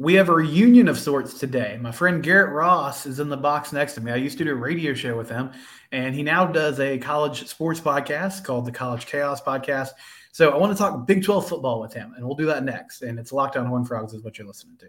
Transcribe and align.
we 0.00 0.14
have 0.14 0.30
a 0.30 0.34
reunion 0.34 0.88
of 0.88 0.98
sorts 0.98 1.38
today. 1.38 1.78
My 1.78 1.92
friend 1.92 2.22
Garrett 2.22 2.54
Ross 2.54 3.04
is 3.04 3.20
in 3.20 3.28
the 3.28 3.36
box 3.36 3.70
next 3.70 3.92
to 3.96 4.00
me. 4.00 4.10
I 4.10 4.16
used 4.16 4.38
to 4.38 4.44
do 4.44 4.52
a 4.52 4.54
radio 4.54 4.94
show 4.94 5.14
with 5.14 5.28
him, 5.28 5.50
and 5.92 6.14
he 6.14 6.22
now 6.22 6.46
does 6.46 6.80
a 6.80 6.96
college 6.96 7.46
sports 7.46 7.80
podcast 7.80 8.42
called 8.42 8.64
the 8.64 8.72
College 8.72 9.04
Chaos 9.04 9.42
Podcast. 9.42 9.90
So 10.32 10.48
I 10.48 10.56
want 10.56 10.72
to 10.72 10.78
talk 10.78 11.06
Big 11.06 11.22
12 11.22 11.46
football 11.46 11.82
with 11.82 11.92
him, 11.92 12.14
and 12.16 12.24
we'll 12.24 12.34
do 12.34 12.46
that 12.46 12.64
next. 12.64 13.02
And 13.02 13.18
it's 13.18 13.30
Locked 13.30 13.58
On 13.58 13.66
Horned 13.66 13.88
Frogs, 13.88 14.14
is 14.14 14.22
what 14.22 14.38
you're 14.38 14.46
listening 14.46 14.78
to. 14.78 14.86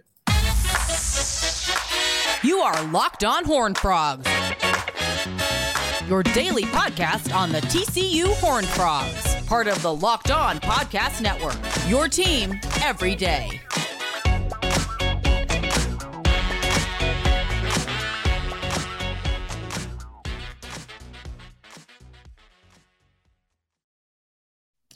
You 2.41 2.59
are 2.59 2.81
Locked 2.85 3.25
On 3.25 3.43
Horned 3.43 3.77
Frogs, 3.79 4.25
your 6.07 6.23
daily 6.23 6.63
podcast 6.63 7.35
on 7.35 7.51
the 7.51 7.59
TCU 7.59 8.33
Horned 8.35 8.67
Frogs, 8.67 9.35
part 9.45 9.67
of 9.67 9.81
the 9.81 9.93
Locked 9.93 10.31
On 10.31 10.57
Podcast 10.61 11.19
Network. 11.19 11.57
Your 11.89 12.07
team 12.07 12.57
every 12.81 13.13
day. 13.13 13.59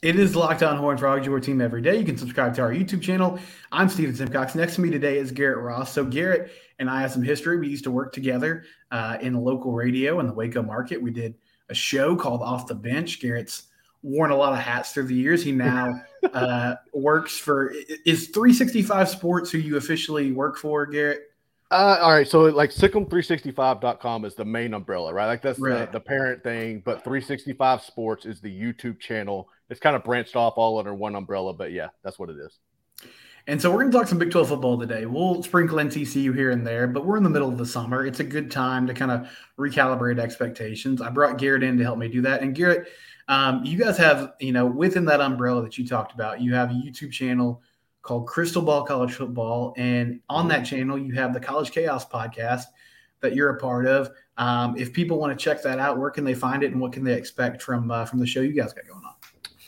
It 0.05 0.19
is 0.19 0.35
Locked 0.35 0.61
On 0.61 0.77
Horned 0.77 0.99
Frogs, 0.99 1.25
your 1.25 1.39
team 1.39 1.59
every 1.61 1.81
day. 1.81 1.97
You 1.97 2.05
can 2.05 2.15
subscribe 2.15 2.53
to 2.57 2.61
our 2.61 2.71
YouTube 2.71 3.01
channel. 3.01 3.39
I'm 3.71 3.89
Steven 3.89 4.13
Simcox. 4.13 4.53
Next 4.53 4.75
to 4.75 4.81
me 4.81 4.91
today 4.91 5.17
is 5.17 5.31
Garrett 5.31 5.57
Ross. 5.57 5.91
So 5.91 6.05
Garrett 6.05 6.51
and 6.77 6.91
I 6.91 7.01
have 7.01 7.11
some 7.11 7.23
history. 7.23 7.57
We 7.57 7.69
used 7.69 7.85
to 7.85 7.91
work 7.91 8.13
together 8.13 8.65
uh, 8.91 9.17
in 9.19 9.33
the 9.33 9.39
local 9.39 9.73
radio 9.73 10.19
in 10.19 10.27
the 10.27 10.33
Waco 10.33 10.61
market. 10.61 11.01
We 11.01 11.09
did 11.09 11.33
a 11.69 11.73
show 11.73 12.15
called 12.15 12.43
Off 12.43 12.67
the 12.67 12.75
Bench. 12.75 13.19
Garrett's 13.19 13.63
worn 14.03 14.29
a 14.29 14.35
lot 14.35 14.53
of 14.53 14.59
hats 14.59 14.91
through 14.91 15.05
the 15.05 15.15
years. 15.15 15.43
He 15.43 15.51
now 15.51 15.99
uh, 16.35 16.75
works 16.93 17.39
for 17.39 17.73
is 18.05 18.27
365 18.27 19.09
Sports 19.09 19.49
who 19.49 19.57
you 19.57 19.77
officially 19.77 20.31
work 20.33 20.57
for, 20.57 20.85
Garrett. 20.85 21.31
Uh, 21.71 21.97
all 21.99 22.11
right, 22.11 22.27
so 22.27 22.41
like 22.41 22.69
SicEm365.com 22.69 24.25
is 24.25 24.35
the 24.35 24.45
main 24.45 24.73
umbrella, 24.73 25.11
right? 25.11 25.25
Like 25.25 25.41
that's 25.41 25.59
right. 25.59 25.91
the, 25.91 25.97
the 25.97 25.99
parent 25.99 26.43
thing, 26.43 26.81
but 26.85 27.03
365 27.03 27.81
Sports 27.81 28.25
is 28.25 28.39
the 28.39 28.49
YouTube 28.49 28.99
channel. 28.99 29.49
It's 29.69 29.79
kind 29.79 29.95
of 29.95 30.03
branched 30.03 30.35
off 30.35 30.53
all 30.57 30.77
under 30.77 30.93
one 30.93 31.15
umbrella, 31.15 31.53
but 31.53 31.71
yeah, 31.71 31.87
that's 32.03 32.19
what 32.19 32.29
it 32.29 32.37
is. 32.37 32.59
And 33.47 33.59
so 33.59 33.71
we're 33.71 33.79
going 33.79 33.91
to 33.91 33.97
talk 33.97 34.07
some 34.07 34.19
Big 34.19 34.31
12 34.31 34.49
football 34.49 34.79
today. 34.79 35.05
We'll 35.05 35.41
sprinkle 35.41 35.79
in 35.79 35.87
TCU 35.87 36.35
here 36.35 36.51
and 36.51 36.65
there, 36.65 36.87
but 36.87 37.05
we're 37.05 37.17
in 37.17 37.23
the 37.23 37.29
middle 37.29 37.49
of 37.49 37.57
the 37.57 37.65
summer. 37.65 38.05
It's 38.05 38.19
a 38.19 38.23
good 38.23 38.51
time 38.51 38.85
to 38.87 38.93
kind 38.93 39.11
of 39.11 39.29
recalibrate 39.57 40.19
expectations. 40.19 41.01
I 41.01 41.09
brought 41.09 41.37
Garrett 41.37 41.63
in 41.63 41.77
to 41.77 41.83
help 41.83 41.97
me 41.97 42.07
do 42.07 42.21
that. 42.21 42.41
And 42.41 42.55
Garrett, 42.55 42.87
um, 43.27 43.63
you 43.63 43.77
guys 43.77 43.97
have, 43.97 44.33
you 44.39 44.51
know, 44.51 44.65
within 44.67 45.05
that 45.05 45.21
umbrella 45.21 45.63
that 45.63 45.77
you 45.77 45.87
talked 45.87 46.13
about, 46.13 46.41
you 46.41 46.53
have 46.53 46.69
a 46.69 46.73
YouTube 46.73 47.11
channel– 47.11 47.63
called 48.05 48.27
Crystal 48.27 48.61
Ball 48.61 48.83
College 48.83 49.13
Football. 49.13 49.73
And 49.77 50.19
on 50.29 50.47
that 50.49 50.63
channel, 50.63 50.97
you 50.97 51.13
have 51.13 51.33
the 51.33 51.39
College 51.39 51.71
Chaos 51.71 52.07
podcast 52.07 52.65
that 53.21 53.35
you're 53.35 53.49
a 53.49 53.57
part 53.59 53.87
of. 53.87 54.11
Um, 54.37 54.77
if 54.77 54.93
people 54.93 55.17
want 55.17 55.37
to 55.37 55.43
check 55.43 55.63
that 55.63 55.79
out, 55.79 55.97
where 55.97 56.11
can 56.11 56.23
they 56.23 56.35
find 56.35 56.61
it 56.61 56.71
and 56.71 56.79
what 56.79 56.93
can 56.93 57.03
they 57.03 57.15
expect 57.15 57.63
from 57.63 57.89
uh, 57.89 58.05
from 58.05 58.19
the 58.19 58.27
show 58.27 58.41
you 58.41 58.53
guys 58.53 58.73
got 58.73 58.85
going 58.87 59.03
on? 59.03 59.13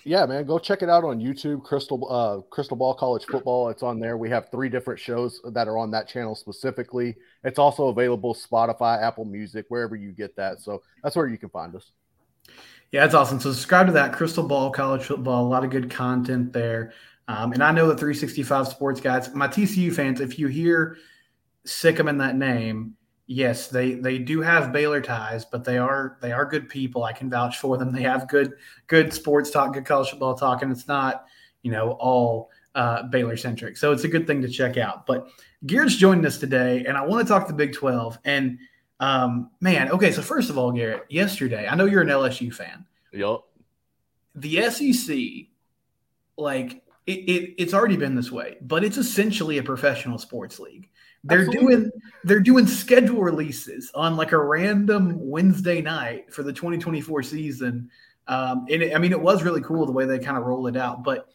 Yeah, 0.03 0.25
man, 0.25 0.45
go 0.45 0.59
check 0.59 0.83
it 0.83 0.89
out 0.89 1.03
on 1.03 1.19
YouTube. 1.19 1.63
Crystal 1.63 2.07
uh, 2.09 2.41
Crystal 2.49 2.77
Ball 2.77 2.93
College 2.93 3.25
Football. 3.25 3.69
It's 3.69 3.81
on 3.81 3.99
there. 3.99 4.17
We 4.17 4.29
have 4.29 4.49
three 4.51 4.69
different 4.69 4.99
shows 4.99 5.41
that 5.51 5.67
are 5.67 5.77
on 5.77 5.89
that 5.91 6.07
channel 6.07 6.35
specifically. 6.35 7.15
It's 7.43 7.57
also 7.57 7.87
available 7.87 8.35
Spotify, 8.35 9.01
Apple 9.01 9.25
Music, 9.25 9.65
wherever 9.69 9.95
you 9.95 10.11
get 10.11 10.35
that. 10.35 10.61
So 10.61 10.83
that's 11.03 11.15
where 11.15 11.27
you 11.27 11.39
can 11.39 11.49
find 11.49 11.75
us. 11.75 11.91
Yeah, 12.91 13.01
that's 13.01 13.15
awesome. 13.15 13.39
So 13.39 13.51
subscribe 13.51 13.87
to 13.87 13.93
that 13.93 14.13
Crystal 14.13 14.47
Ball 14.47 14.69
College 14.69 15.03
Football. 15.03 15.45
A 15.45 15.49
lot 15.49 15.65
of 15.65 15.71
good 15.71 15.89
content 15.89 16.53
there. 16.53 16.93
Um, 17.27 17.51
and 17.51 17.63
I 17.63 17.71
know 17.71 17.87
the 17.87 17.97
365 17.97 18.67
Sports 18.69 19.01
guys, 19.01 19.33
my 19.33 19.47
TCU 19.47 19.93
fans, 19.93 20.21
if 20.21 20.39
you 20.39 20.47
hear 20.47 20.97
SicEm 21.65 22.09
in 22.09 22.17
that 22.19 22.37
name, 22.37 22.95
yes, 23.27 23.67
they 23.67 23.95
they 23.95 24.17
do 24.17 24.41
have 24.41 24.71
Baylor 24.71 25.01
ties, 25.01 25.45
but 25.45 25.63
they 25.63 25.77
are 25.77 26.17
they 26.21 26.31
are 26.31 26.45
good 26.45 26.69
people. 26.69 27.03
I 27.03 27.13
can 27.13 27.29
vouch 27.29 27.57
for 27.57 27.77
them. 27.77 27.91
They 27.91 28.03
have 28.03 28.29
good 28.29 28.53
good 28.87 29.13
sports 29.13 29.51
talk, 29.51 29.73
good 29.73 29.85
college 29.85 30.09
football 30.09 30.35
talk, 30.35 30.61
and 30.61 30.71
it's 30.71 30.87
not 30.87 31.25
you 31.61 31.71
know 31.71 31.91
all 31.91 32.49
uh, 32.75 33.03
Baylor 33.03 33.35
centric. 33.35 33.75
So 33.75 33.91
it's 33.91 34.05
a 34.05 34.07
good 34.07 34.25
thing 34.25 34.41
to 34.41 34.47
check 34.47 34.77
out. 34.77 35.05
But 35.05 35.27
Garrett's 35.65 35.95
joining 35.95 36.25
us 36.25 36.37
today, 36.37 36.85
and 36.85 36.97
I 36.97 37.05
want 37.05 37.27
to 37.27 37.31
talk 37.31 37.47
the 37.47 37.53
Big 37.53 37.73
12. 37.73 38.19
And 38.23 38.59
um, 38.99 39.51
man, 39.59 39.91
okay, 39.91 40.11
so 40.11 40.21
first 40.21 40.49
of 40.49 40.57
all, 40.57 40.71
Garrett, 40.71 41.05
yesterday, 41.09 41.67
I 41.67 41.75
know 41.75 41.85
you're 41.85 42.01
an 42.01 42.07
LSU 42.07 42.53
fan. 42.53 42.85
Yep. 43.11 43.39
The 44.35 44.69
SEC, 44.69 45.17
like 46.37 46.83
it, 47.07 47.11
it, 47.11 47.55
it's 47.57 47.73
already 47.73 47.95
been 47.95 48.15
this 48.15 48.31
way, 48.31 48.57
but 48.61 48.83
it's 48.83 48.97
essentially 48.97 49.57
a 49.57 49.63
professional 49.63 50.17
sports 50.17 50.59
league. 50.59 50.89
They're 51.23 51.39
Absolutely. 51.39 51.75
doing 51.75 51.91
they're 52.25 52.39
doing 52.39 52.67
schedule 52.67 53.21
releases 53.21 53.91
on 53.95 54.15
like 54.15 54.33
a 54.33 54.37
random 54.37 55.15
Wednesday 55.17 55.81
night 55.81 56.31
for 56.31 56.43
the 56.43 56.53
2024 56.53 57.23
season. 57.23 57.89
Um, 58.27 58.65
and 58.69 58.83
it, 58.83 58.95
I 58.95 58.99
mean, 58.99 59.13
it 59.13 59.19
was 59.19 59.43
really 59.43 59.61
cool 59.61 59.85
the 59.85 59.91
way 59.91 60.05
they 60.05 60.19
kind 60.19 60.37
of 60.37 60.43
rolled 60.43 60.67
it 60.67 60.77
out. 60.77 61.03
But 61.03 61.29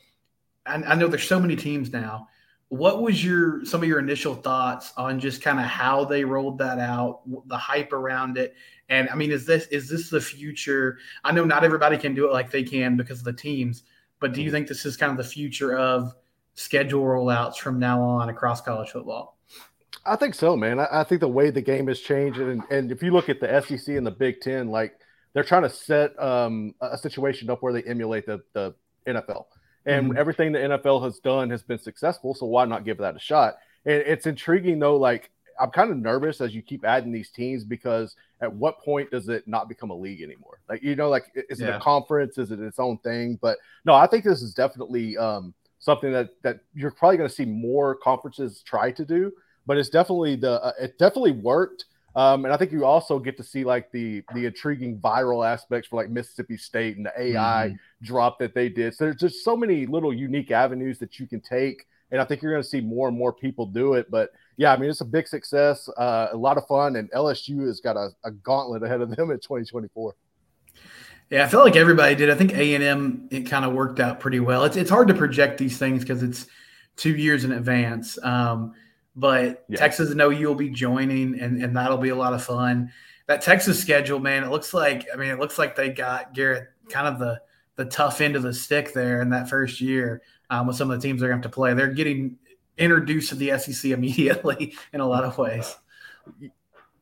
I, 0.67 0.75
I 0.75 0.95
know 0.95 1.09
there's 1.09 1.27
so 1.27 1.41
many 1.41 1.57
teams 1.57 1.93
now. 1.93 2.29
What 2.69 3.03
was 3.03 3.23
your 3.23 3.65
some 3.65 3.83
of 3.83 3.89
your 3.89 3.99
initial 3.99 4.35
thoughts 4.35 4.93
on 4.97 5.21
just 5.21 5.43
kind 5.43 5.59
of 5.59 5.67
how 5.67 6.05
they 6.05 6.25
rolled 6.25 6.59
that 6.59 6.79
out, 6.79 7.21
the 7.47 7.59
hype 7.59 7.93
around 7.93 8.39
it, 8.39 8.55
and 8.89 9.09
I 9.11 9.15
mean, 9.15 9.31
is 9.31 9.47
this 9.47 9.67
is 9.67 9.89
this 9.89 10.11
the 10.11 10.21
future? 10.21 10.99
I 11.25 11.33
know 11.33 11.45
not 11.45 11.65
everybody 11.65 11.99
can 11.99 12.15
do 12.15 12.27
it 12.27 12.33
like 12.33 12.51
they 12.51 12.63
can 12.63 12.97
because 12.97 13.19
of 13.19 13.25
the 13.25 13.33
teams, 13.33 13.85
but 14.23 14.33
do 14.33 14.41
you 14.41 14.51
think 14.51 14.69
this 14.69 14.87
is 14.87 14.97
kind 14.97 15.11
of 15.11 15.19
the 15.19 15.31
future 15.31 15.77
of 15.77 16.15
schedule 16.55 17.03
rollouts 17.03 17.57
from 17.57 17.79
now 17.79 18.01
on 18.01 18.31
across 18.31 18.63
college 18.63 18.91
football? 18.91 19.37
I 20.07 20.17
think 20.17 20.35
so, 20.35 20.57
man. 20.57 20.81
I, 20.81 20.87
I 20.91 21.05
think 21.05 21.21
the 21.21 21.29
way 21.29 21.51
the 21.51 21.61
game 21.61 21.89
has 21.89 22.01
changed, 22.01 22.39
and, 22.39 22.63
and 22.71 22.91
if 22.91 23.03
you 23.03 23.11
look 23.11 23.29
at 23.29 23.41
the 23.41 23.61
SEC 23.61 23.95
and 23.95 24.07
the 24.07 24.11
Big 24.11 24.41
Ten, 24.41 24.69
like 24.69 24.95
they're 25.35 25.45
trying 25.45 25.63
to 25.63 25.71
set 25.71 26.19
um, 26.23 26.75
a 26.81 26.97
situation 26.97 27.51
up 27.51 27.63
where 27.63 27.73
they 27.73 27.83
emulate 27.83 28.25
the, 28.25 28.41
the 28.55 28.75
NFL. 29.07 29.45
And 29.85 30.11
mm-hmm. 30.11 30.19
everything 30.19 30.53
the 30.53 30.61
NFL 30.61 31.03
has 31.03 31.19
done 31.19 31.51
has 31.51 31.63
been 31.63 31.79
successful. 31.79 32.35
So 32.35 32.47
why 32.47 32.65
not 32.65 32.85
give 32.85 32.99
that 32.99 33.17
a 33.17 33.19
shot? 33.19 33.55
And 33.85 34.03
it's 34.07 34.27
intriguing 34.27 34.79
though, 34.79 34.97
like 34.97 35.31
I'm 35.63 35.71
kind 35.71 35.93
of 35.93 35.97
nervous 35.97 36.41
as 36.41 36.53
you 36.55 36.61
keep 36.61 36.85
adding 36.85 37.13
these 37.13 37.31
teams 37.31 37.63
because 37.63 38.17
at 38.41 38.53
what 38.53 38.81
point 38.81 39.13
does 39.13 39.29
it 39.29 39.47
not 39.47 39.69
become 39.69 39.91
a 39.91 39.95
league 39.95 40.21
anymore? 40.21 40.59
Like 40.69 40.83
you 40.83 40.97
know, 40.97 41.09
like 41.09 41.27
is 41.49 41.61
yeah. 41.61 41.69
it 41.69 41.75
a 41.77 41.79
conference? 41.79 42.37
Is 42.37 42.51
it 42.51 42.59
its 42.59 42.81
own 42.81 42.99
thing? 42.99 43.39
But 43.41 43.59
no, 43.85 43.95
I 43.95 44.09
think 44.09 44.25
this 44.25 44.43
is 44.43 44.55
definitely 44.55 45.17
um, 45.17 45.55
something 45.79 46.13
that 46.13 46.31
that 46.43 46.61
you're 46.75 46.91
probably 46.91 47.17
going 47.17 47.29
to 47.29 47.35
see 47.35 47.45
more 47.45 47.95
conferences 47.95 48.63
try 48.67 48.91
to 48.91 49.05
do. 49.05 49.33
But 49.65 49.79
it's 49.79 49.89
definitely 49.89 50.35
the 50.35 50.61
uh, 50.61 50.73
it 50.81 50.99
definitely 50.99 51.33
worked. 51.33 51.85
Um, 52.17 52.45
and 52.45 52.53
I 52.53 52.57
think 52.57 52.73
you 52.73 52.85
also 52.85 53.21
get 53.21 53.37
to 53.37 53.45
see 53.45 53.63
like 53.63 53.93
the 53.93 54.25
the 54.35 54.47
intriguing 54.47 54.99
viral 54.99 55.47
aspects 55.47 55.89
for 55.89 55.95
like 55.95 56.11
Mississippi 56.11 56.57
State 56.57 56.97
and 56.97 57.07
the 57.07 57.13
AI 57.17 57.69
mm-hmm. 57.69 58.05
drop 58.05 58.41
that 58.41 58.53
they 58.53 58.69
did. 58.69 58.95
So 58.95 59.05
there's 59.05 59.17
just 59.17 59.45
so 59.45 59.57
many 59.57 59.87
little 59.87 60.13
unique 60.13 60.51
avenues 60.51 60.99
that 60.99 61.21
you 61.21 61.29
can 61.29 61.41
take, 61.41 61.87
and 62.11 62.21
I 62.21 62.25
think 62.25 62.43
you're 62.43 62.53
going 62.53 62.65
to 62.65 62.69
see 62.69 62.81
more 62.81 63.07
and 63.07 63.17
more 63.17 63.33
people 63.33 63.65
do 63.65 63.95
it. 63.95 64.11
But 64.11 64.33
yeah, 64.57 64.73
I 64.73 64.77
mean, 64.77 64.91
it's 64.91 65.01
a 65.01 65.07
big 65.07 65.27
success, 65.27 65.89
uh, 65.97 66.29
a 66.33 66.37
lot 66.37 66.59
of 66.59 66.67
fun, 66.67 66.97
and 66.97 67.11
LSU 67.13 67.67
has 67.67 67.81
got 67.81 67.97
a, 67.97 68.11
a, 68.25 68.31
gauntlet 68.31 68.83
ahead 68.83 69.01
of 69.01 69.15
them 69.15 69.31
in 69.31 69.39
2024. 69.39 70.15
Yeah, 71.31 71.45
I 71.45 71.49
feel 71.49 71.61
like 71.61 71.77
everybody 71.77 72.15
did. 72.15 72.31
I 72.31 72.35
think 72.35 72.55
A 72.55 72.75
and 72.75 72.85
M 72.85 73.29
it 73.31 73.43
kind 73.43 73.65
of 73.65 73.73
worked 73.73 74.01
out 74.01 74.21
pretty 74.21 74.41
well. 74.41 74.65
It's 74.65 74.77
it's 74.77 74.91
hard 74.91 75.09
to 75.09 75.15
project 75.15 75.57
these 75.57 75.79
things 75.79 76.03
because 76.03 76.23
it's 76.23 76.47
two 76.97 77.17
years 77.17 77.45
in 77.45 77.53
advance. 77.53 78.23
Um, 78.23 78.75
but 79.17 79.65
yeah. 79.69 79.79
Texas 79.79 80.11
and 80.11 80.21
OU 80.21 80.49
will 80.49 80.55
be 80.55 80.69
joining, 80.69 81.41
and 81.41 81.63
and 81.63 81.75
that'll 81.75 81.97
be 81.97 82.11
a 82.11 82.15
lot 82.15 82.35
of 82.35 82.45
fun. 82.45 82.93
That 83.29 83.41
Texas 83.41 83.81
schedule, 83.81 84.19
man, 84.19 84.45
it 84.45 84.51
looks 84.51 84.75
like. 84.75 85.07
I 85.13 85.17
mean, 85.17 85.31
it 85.31 85.39
looks 85.39 85.59
like 85.59 85.75
they 85.75 85.89
got 85.89 86.35
Garrett 86.35 86.69
kind 86.91 87.09
of 87.09 87.19
the 87.19 87.41
the 87.77 87.87
tough 87.87 88.21
end 88.21 88.37
of 88.37 88.43
the 88.43 88.53
stick 88.53 88.93
there 88.93 89.23
in 89.23 89.31
that 89.31 89.49
first 89.49 89.81
year 89.81 90.21
um, 90.51 90.67
with 90.67 90.77
some 90.77 90.91
of 90.91 91.01
the 91.01 91.07
teams 91.07 91.21
they're 91.21 91.31
going 91.31 91.41
to 91.41 91.47
have 91.47 91.51
to 91.51 91.55
play. 91.55 91.73
They're 91.73 91.89
getting 91.89 92.37
introduced 92.79 93.31
to 93.31 93.35
the 93.35 93.59
SEC 93.59 93.91
immediately 93.91 94.75
in 94.93 95.01
a 95.01 95.07
lot 95.07 95.25
of 95.25 95.37
ways. 95.39 95.77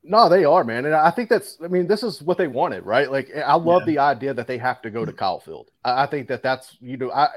No, 0.02 0.28
they 0.28 0.44
are, 0.44 0.64
man. 0.64 0.86
And 0.86 0.94
I 0.94 1.10
think 1.10 1.28
that's, 1.28 1.58
I 1.62 1.68
mean, 1.68 1.86
this 1.86 2.02
is 2.02 2.22
what 2.22 2.38
they 2.38 2.48
wanted, 2.48 2.86
right? 2.86 3.10
Like, 3.10 3.30
I 3.36 3.54
love 3.54 3.82
yeah. 3.82 3.86
the 3.86 3.98
idea 3.98 4.34
that 4.34 4.46
they 4.46 4.58
have 4.58 4.80
to 4.82 4.90
go 4.90 5.04
to 5.04 5.12
Kyle 5.12 5.40
Field. 5.40 5.70
I, 5.84 6.04
I 6.04 6.06
think 6.06 6.28
that 6.28 6.42
that's, 6.42 6.76
you 6.80 6.96
know, 6.96 7.10
I, 7.12 7.28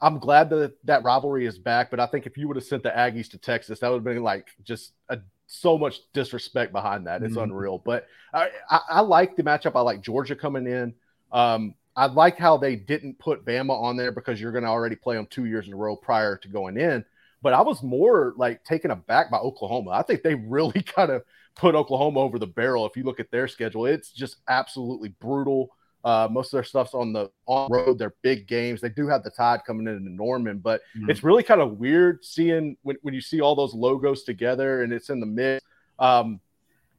I'm 0.00 0.18
glad 0.18 0.50
that 0.50 0.74
that 0.84 1.02
rivalry 1.04 1.46
is 1.46 1.58
back, 1.58 1.90
but 1.90 2.00
I 2.00 2.06
think 2.06 2.26
if 2.26 2.38
you 2.38 2.48
would 2.48 2.56
have 2.56 2.64
sent 2.64 2.82
the 2.82 2.90
Aggies 2.90 3.30
to 3.32 3.38
Texas, 3.38 3.80
that 3.80 3.88
would 3.88 3.96
have 3.96 4.04
been 4.04 4.22
like 4.22 4.48
just 4.62 4.92
a, 5.08 5.18
so 5.46 5.76
much 5.76 6.00
disrespect 6.12 6.72
behind 6.72 7.06
that. 7.06 7.22
It's 7.22 7.34
mm-hmm. 7.34 7.42
unreal. 7.42 7.78
But 7.78 8.06
I, 8.32 8.50
I, 8.70 8.80
I, 8.88 9.00
like 9.00 9.36
the 9.36 9.42
matchup. 9.42 9.72
I 9.74 9.80
like 9.80 10.00
Georgia 10.00 10.36
coming 10.36 10.66
in. 10.66 10.94
Um, 11.32 11.74
I 11.96 12.06
like 12.06 12.38
how 12.38 12.56
they 12.56 12.76
didn't 12.76 13.18
put 13.18 13.44
Bama 13.44 13.78
on 13.78 13.96
there 13.96 14.12
because 14.12 14.40
you're 14.40 14.52
going 14.52 14.64
to 14.64 14.70
already 14.70 14.96
play 14.96 15.16
them 15.16 15.26
two 15.28 15.46
years 15.46 15.66
in 15.66 15.72
a 15.72 15.76
row 15.76 15.96
prior 15.96 16.36
to 16.36 16.48
going 16.48 16.76
in. 16.76 17.04
But 17.42 17.54
I 17.54 17.62
was 17.62 17.82
more 17.82 18.34
like 18.36 18.64
taken 18.64 18.90
aback 18.90 19.30
by 19.30 19.38
Oklahoma. 19.38 19.90
I 19.90 20.02
think 20.02 20.22
they 20.22 20.34
really 20.34 20.82
kind 20.96 21.10
of 21.10 21.22
put 21.54 21.74
Oklahoma 21.74 22.20
over 22.20 22.38
the 22.38 22.46
barrel. 22.46 22.86
If 22.86 22.96
you 22.96 23.04
look 23.04 23.20
at 23.20 23.30
their 23.30 23.48
schedule, 23.48 23.86
it's 23.86 24.12
just 24.12 24.36
absolutely 24.48 25.10
brutal. 25.20 25.70
Uh, 26.02 26.28
most 26.30 26.46
of 26.46 26.52
their 26.52 26.64
stuff's 26.64 26.94
on 26.94 27.12
the 27.12 27.30
on 27.46 27.70
road. 27.70 27.98
They're 27.98 28.14
big 28.22 28.46
games. 28.46 28.80
They 28.80 28.88
do 28.88 29.06
have 29.08 29.22
the 29.22 29.30
Tide 29.30 29.60
coming 29.66 29.86
in 29.86 29.96
into 29.96 30.10
Norman, 30.10 30.58
but 30.58 30.80
mm-hmm. 30.96 31.10
it's 31.10 31.22
really 31.22 31.42
kind 31.42 31.60
of 31.60 31.78
weird 31.78 32.24
seeing 32.24 32.76
when, 32.82 32.96
when 33.02 33.12
you 33.12 33.20
see 33.20 33.40
all 33.40 33.54
those 33.54 33.74
logos 33.74 34.22
together 34.24 34.82
and 34.82 34.92
it's 34.92 35.10
in 35.10 35.20
the 35.20 35.26
mix. 35.26 35.64
Um, 35.98 36.40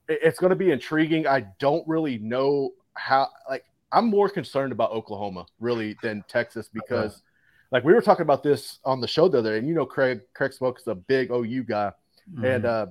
it, 0.07 0.19
it's 0.21 0.39
going 0.39 0.51
to 0.51 0.55
be 0.55 0.71
intriguing. 0.71 1.25
I 1.25 1.47
don't 1.57 1.87
really 1.87 2.19
know 2.19 2.71
how. 2.93 3.29
Like, 3.49 3.65
I'm 3.91 4.05
more 4.05 4.29
concerned 4.29 4.71
about 4.71 4.91
Oklahoma 4.91 5.45
really 5.59 5.95
than 6.01 6.23
Texas 6.27 6.69
because. 6.71 7.21
Like, 7.71 7.83
we 7.83 7.93
were 7.93 8.01
talking 8.01 8.23
about 8.23 8.43
this 8.43 8.79
on 8.83 9.01
the 9.01 9.07
show 9.07 9.27
the 9.27 9.39
other 9.39 9.51
day, 9.51 9.57
and 9.59 9.67
you 9.67 9.73
know, 9.73 9.85
Craig 9.85 10.21
Craig 10.33 10.53
Smoke 10.53 10.79
is 10.79 10.87
a 10.87 10.95
big 10.95 11.31
OU 11.31 11.63
guy, 11.63 11.91
mm-hmm. 12.29 12.45
and 12.45 12.65
uh, 12.65 12.87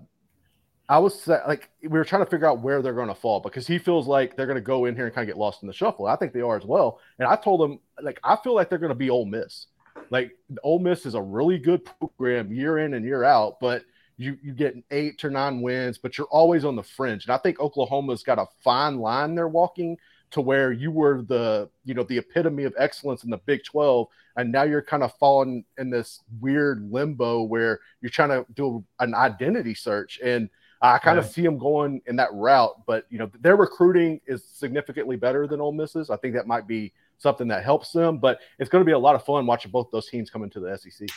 I 0.90 0.98
was 0.98 1.28
like, 1.28 1.70
we 1.82 1.88
were 1.88 2.04
trying 2.04 2.24
to 2.24 2.30
figure 2.30 2.48
out 2.48 2.62
where 2.62 2.82
they're 2.82 2.92
going 2.92 3.08
to 3.08 3.14
fall 3.14 3.38
because 3.38 3.64
he 3.64 3.78
feels 3.78 4.08
like 4.08 4.36
they're 4.36 4.46
going 4.46 4.56
to 4.56 4.60
go 4.60 4.86
in 4.86 4.96
here 4.96 5.06
and 5.06 5.14
kind 5.14 5.28
of 5.28 5.32
get 5.32 5.38
lost 5.38 5.62
in 5.62 5.68
the 5.68 5.72
shuffle. 5.72 6.06
I 6.06 6.16
think 6.16 6.32
they 6.32 6.40
are 6.40 6.56
as 6.56 6.64
well. 6.64 6.98
And 7.20 7.28
I 7.28 7.36
told 7.36 7.62
him, 7.62 7.78
like, 8.02 8.18
I 8.24 8.36
feel 8.42 8.56
like 8.56 8.68
they're 8.68 8.78
going 8.78 8.88
to 8.88 8.96
be 8.96 9.08
Ole 9.08 9.24
Miss. 9.24 9.66
Like, 10.10 10.32
Ole 10.64 10.80
Miss 10.80 11.06
is 11.06 11.14
a 11.14 11.22
really 11.22 11.58
good 11.58 11.84
program 12.00 12.52
year 12.52 12.78
in 12.78 12.94
and 12.94 13.04
year 13.04 13.22
out, 13.22 13.60
but 13.60 13.84
you 14.16 14.36
you 14.42 14.52
get 14.52 14.74
eight 14.90 15.24
or 15.24 15.30
nine 15.30 15.62
wins, 15.62 15.96
but 15.96 16.18
you're 16.18 16.26
always 16.26 16.64
on 16.64 16.74
the 16.74 16.82
fringe. 16.82 17.24
And 17.24 17.32
I 17.32 17.38
think 17.38 17.60
Oklahoma's 17.60 18.24
got 18.24 18.40
a 18.40 18.46
fine 18.64 18.98
line 18.98 19.36
they're 19.36 19.46
walking 19.46 19.96
to 20.30 20.40
where 20.40 20.72
you 20.72 20.90
were 20.90 21.22
the 21.22 21.68
you 21.84 21.94
know 21.94 22.04
the 22.04 22.18
epitome 22.18 22.64
of 22.64 22.74
excellence 22.78 23.24
in 23.24 23.30
the 23.30 23.38
Big 23.38 23.64
12 23.64 24.06
and 24.36 24.52
now 24.52 24.62
you're 24.62 24.82
kind 24.82 25.02
of 25.02 25.12
falling 25.14 25.64
in 25.78 25.90
this 25.90 26.20
weird 26.40 26.88
limbo 26.90 27.42
where 27.42 27.80
you're 28.00 28.10
trying 28.10 28.28
to 28.28 28.46
do 28.54 28.84
an 29.00 29.14
identity 29.14 29.74
search 29.74 30.20
and 30.22 30.48
I 30.82 30.98
kind 30.98 31.18
of 31.18 31.26
see 31.26 31.42
them 31.42 31.58
going 31.58 32.00
in 32.06 32.16
that 32.16 32.32
route, 32.32 32.74
but 32.86 33.04
you 33.10 33.18
know 33.18 33.30
their 33.40 33.56
recruiting 33.56 34.18
is 34.26 34.42
significantly 34.44 35.16
better 35.16 35.46
than 35.46 35.60
Ole 35.60 35.72
Miss's. 35.72 36.08
I 36.08 36.16
think 36.16 36.34
that 36.34 36.46
might 36.46 36.66
be 36.66 36.94
something 37.18 37.48
that 37.48 37.64
helps 37.64 37.92
them, 37.92 38.16
but 38.16 38.40
it's 38.58 38.70
going 38.70 38.80
to 38.80 38.86
be 38.86 38.92
a 38.92 38.98
lot 38.98 39.14
of 39.14 39.22
fun 39.22 39.46
watching 39.46 39.70
both 39.70 39.90
those 39.92 40.08
teams 40.08 40.30
come 40.30 40.42
into 40.42 40.58
the 40.58 40.76
SEC. 40.78 41.08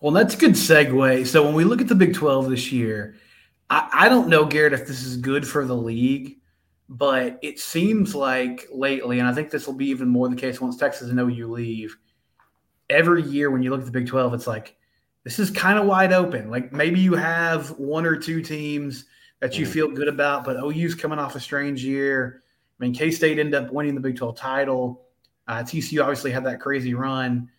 Well, 0.00 0.12
that's 0.12 0.34
a 0.34 0.36
good 0.36 0.52
segue. 0.52 1.26
So 1.26 1.42
when 1.44 1.54
we 1.54 1.64
look 1.64 1.80
at 1.80 1.88
the 1.88 1.94
Big 1.94 2.14
12 2.14 2.50
this 2.50 2.70
year, 2.70 3.16
I, 3.70 3.88
I 3.92 4.08
don't 4.08 4.28
know, 4.28 4.44
Garrett, 4.44 4.74
if 4.74 4.86
this 4.86 5.02
is 5.02 5.16
good 5.16 5.46
for 5.46 5.64
the 5.64 5.74
league, 5.74 6.37
but 6.88 7.38
it 7.42 7.58
seems 7.58 8.14
like 8.14 8.66
lately, 8.72 9.18
and 9.18 9.28
I 9.28 9.34
think 9.34 9.50
this 9.50 9.66
will 9.66 9.74
be 9.74 9.88
even 9.88 10.08
more 10.08 10.28
the 10.28 10.36
case 10.36 10.60
once 10.60 10.76
Texas 10.76 11.10
and 11.10 11.20
OU 11.20 11.52
leave. 11.52 11.96
Every 12.88 13.22
year 13.22 13.50
when 13.50 13.62
you 13.62 13.70
look 13.70 13.80
at 13.80 13.86
the 13.86 13.92
Big 13.92 14.06
12, 14.06 14.32
it's 14.32 14.46
like 14.46 14.76
this 15.24 15.38
is 15.38 15.50
kind 15.50 15.78
of 15.78 15.86
wide 15.86 16.12
open. 16.12 16.50
Like 16.50 16.72
maybe 16.72 17.00
you 17.00 17.14
have 17.14 17.70
one 17.78 18.06
or 18.06 18.16
two 18.16 18.40
teams 18.40 19.04
that 19.40 19.58
you 19.58 19.66
mm. 19.66 19.70
feel 19.70 19.88
good 19.88 20.08
about, 20.08 20.44
but 20.44 20.56
OU's 20.56 20.94
coming 20.94 21.18
off 21.18 21.36
a 21.36 21.40
strange 21.40 21.84
year. 21.84 22.42
I 22.80 22.84
mean, 22.84 22.94
K 22.94 23.10
State 23.10 23.38
ended 23.38 23.54
up 23.54 23.70
winning 23.70 23.94
the 23.94 24.00
Big 24.00 24.16
12 24.16 24.36
title. 24.36 25.02
Uh, 25.46 25.62
TCU 25.62 26.00
obviously 26.00 26.30
had 26.30 26.44
that 26.44 26.60
crazy 26.60 26.94
run. 26.94 27.50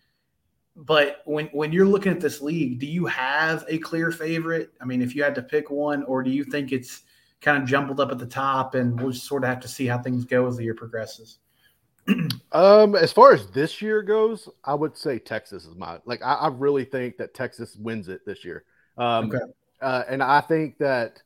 But 0.74 1.22
when 1.24 1.46
when 1.46 1.72
you're 1.72 1.86
looking 1.86 2.10
at 2.10 2.20
this 2.20 2.40
league, 2.40 2.80
do 2.80 2.86
you 2.86 3.06
have 3.06 3.64
a 3.68 3.78
clear 3.78 4.10
favorite? 4.10 4.72
I 4.80 4.84
mean, 4.84 5.02
if 5.02 5.14
you 5.14 5.22
had 5.22 5.34
to 5.36 5.42
pick 5.42 5.70
one, 5.70 6.02
or 6.04 6.22
do 6.22 6.30
you 6.30 6.42
think 6.42 6.72
it's 6.72 7.02
kind 7.40 7.62
of 7.62 7.68
jumbled 7.68 8.00
up 8.00 8.10
at 8.10 8.18
the 8.18 8.26
top, 8.26 8.74
and 8.74 9.00
we'll 9.00 9.12
just 9.12 9.26
sort 9.26 9.44
of 9.44 9.48
have 9.48 9.60
to 9.60 9.68
see 9.68 9.86
how 9.86 9.98
things 9.98 10.24
go 10.24 10.46
as 10.46 10.56
the 10.56 10.64
year 10.64 10.74
progresses? 10.74 11.38
um, 12.52 12.94
as 12.94 13.12
far 13.12 13.32
as 13.32 13.46
this 13.48 13.80
year 13.80 14.02
goes, 14.02 14.48
I 14.64 14.74
would 14.74 14.96
say 14.96 15.18
Texas 15.18 15.64
is 15.64 15.76
my 15.76 15.98
like. 16.04 16.22
I, 16.22 16.34
I 16.34 16.48
really 16.48 16.84
think 16.84 17.16
that 17.18 17.34
Texas 17.34 17.76
wins 17.76 18.08
it 18.08 18.24
this 18.26 18.44
year. 18.44 18.64
Um, 18.96 19.30
okay. 19.30 19.44
uh, 19.80 20.04
and 20.08 20.22
I 20.22 20.40
think 20.40 20.78
that 20.78 21.22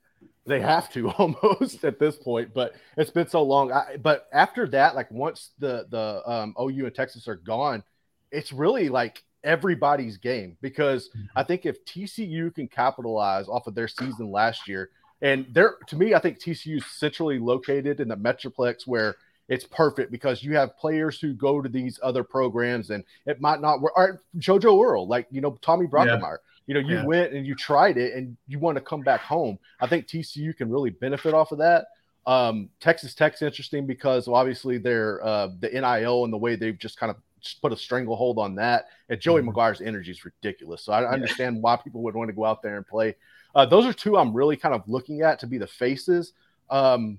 they 0.47 0.61
have 0.61 0.93
to 0.93 1.11
almost 1.19 1.85
at 1.85 1.99
this 1.99 2.17
point, 2.17 2.53
but 2.55 2.75
it's 2.97 3.11
been 3.11 3.29
so 3.29 3.43
long. 3.43 3.73
I, 3.73 3.97
but 3.97 4.29
after 4.33 4.67
that, 4.69 4.95
like 4.95 5.11
once 5.11 5.51
the 5.59 5.87
the 5.91 6.23
um, 6.31 6.55
OU 6.61 6.87
and 6.87 6.95
Texas 6.95 7.29
are 7.29 7.37
gone, 7.37 7.83
it's 8.31 8.53
really 8.53 8.89
like 8.89 9.23
everybody's 9.43 10.17
game 10.17 10.57
because 10.61 11.09
mm-hmm. 11.09 11.27
I 11.37 11.45
think 11.45 11.67
if 11.67 11.85
TCU 11.85 12.55
can 12.55 12.69
capitalize 12.69 13.49
off 13.49 13.67
of 13.67 13.75
their 13.75 13.89
season 13.89 14.31
last 14.31 14.69
year, 14.69 14.91
and 15.25 15.47
they're 15.53 15.77
to 15.89 15.97
me, 15.97 16.15
I 16.15 16.19
think 16.19 16.39
TCU 16.39 16.77
is 16.77 16.87
centrally 16.87 17.39
located 17.39 17.99
in 17.99 18.09
the 18.09 18.17
Metroplex 18.17 18.87
where 18.87 19.17
it's 19.49 19.65
perfect 19.65 20.13
because 20.13 20.43
you 20.43 20.55
have 20.55 20.77
players 20.77 21.19
who 21.19 21.33
go 21.33 21.63
to 21.63 21.69
these 21.69 21.99
other 22.03 22.23
programs 22.23 22.91
and 22.91 23.03
it 23.25 23.41
might 23.41 23.63
not 23.63 23.81
work. 23.81 23.95
Or 23.97 24.23
JoJo 24.39 24.85
Earle, 24.85 25.09
like 25.09 25.27
you 25.31 25.41
know, 25.41 25.59
Tommy 25.63 25.87
Brockermyer. 25.87 26.21
Yeah. 26.21 26.37
You 26.67 26.75
know, 26.75 26.81
you 26.81 26.97
yeah. 26.97 27.05
went 27.05 27.33
and 27.33 27.47
you 27.47 27.55
tried 27.55 27.97
it 27.97 28.15
and 28.15 28.37
you 28.47 28.59
want 28.59 28.77
to 28.77 28.83
come 28.83 29.01
back 29.01 29.21
home. 29.21 29.59
I 29.81 29.87
think 29.87 30.07
TCU 30.07 30.55
can 30.57 30.71
really 30.71 30.91
benefit 30.91 31.35
off 31.35 31.53
of 31.53 31.59
that. 31.59 31.87
Um, 32.27 32.69
Texas 32.81 33.15
Tech's 33.15 33.43
interesting 33.43 33.87
because 33.87 34.29
obviously 34.29 34.79
they're 34.79 35.25
uh, 35.25 35.49
the 35.61 35.69
NIL 35.69 36.25
and 36.25 36.33
the 36.33 36.39
way 36.39 36.57
they've 36.57 36.79
just 36.79 36.99
kind 36.99 37.11
of 37.11 37.17
put 37.61 37.73
a 37.73 37.77
stranglehold 37.77 38.39
on 38.39 38.55
that. 38.57 38.87
And 39.09 39.21
Joey 39.21 39.41
mm-hmm. 39.41 39.51
McGuire's 39.51 39.81
energy 39.81 40.11
is 40.11 40.25
ridiculous. 40.25 40.83
So 40.83 40.93
I 40.93 41.03
yeah. 41.03 41.09
understand 41.09 41.63
why 41.63 41.77
people 41.77 42.03
would 42.03 42.15
want 42.15 42.29
to 42.29 42.35
go 42.35 42.45
out 42.45 42.63
there 42.63 42.77
and 42.77 42.87
play. 42.87 43.17
Uh, 43.55 43.67
those 43.67 43.87
are 43.87 43.93
two 43.93 44.17
I'm 44.17 44.35
really 44.35 44.57
kind 44.57 44.75
of 44.75 44.83
looking 44.89 45.23
at 45.23 45.39
to 45.41 45.47
be 45.47 45.59
the 45.59 45.67
faces. 45.67 46.33
Um, 46.71 47.19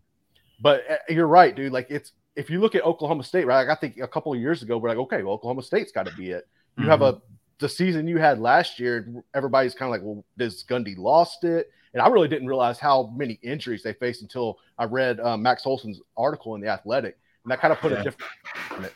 but 0.61 0.83
uh, 0.89 0.95
you're 1.09 1.27
right, 1.27 1.55
dude. 1.55 1.71
Like 1.71 1.87
it's 1.89 2.13
if 2.35 2.49
you 2.49 2.59
look 2.59 2.75
at 2.75 2.83
Oklahoma 2.83 3.23
State, 3.23 3.45
right? 3.45 3.65
Like 3.65 3.77
I 3.77 3.79
think 3.79 3.99
a 3.99 4.07
couple 4.07 4.33
of 4.33 4.39
years 4.39 4.61
ago, 4.61 4.77
we're 4.77 4.89
like, 4.89 4.97
okay, 4.97 5.23
well, 5.23 5.33
Oklahoma 5.33 5.63
State's 5.63 5.91
got 5.91 6.05
to 6.05 6.15
be 6.15 6.31
it. 6.31 6.47
You 6.77 6.81
mm-hmm. 6.81 6.91
have 6.91 7.01
a 7.01 7.21
the 7.59 7.69
season 7.69 8.07
you 8.07 8.17
had 8.17 8.39
last 8.39 8.79
year. 8.79 9.23
Everybody's 9.33 9.73
kind 9.73 9.87
of 9.87 9.91
like, 9.91 10.01
well, 10.03 10.25
does 10.37 10.63
Gundy 10.63 10.97
lost 10.97 11.43
it? 11.43 11.71
And 11.93 12.01
I 12.01 12.07
really 12.07 12.27
didn't 12.27 12.47
realize 12.47 12.77
how 12.77 13.13
many 13.15 13.39
injuries 13.41 13.81
they 13.81 13.93
faced 13.93 14.21
until 14.21 14.59
I 14.77 14.83
read 14.83 15.21
um, 15.21 15.41
Max 15.41 15.65
Olson's 15.65 16.01
article 16.17 16.55
in 16.55 16.61
the 16.61 16.67
Athletic, 16.67 17.17
and 17.43 17.51
that 17.51 17.61
kind 17.61 17.71
of 17.71 17.79
put 17.79 17.93
yeah. 17.93 18.01
a 18.01 18.03
different. 18.03 18.93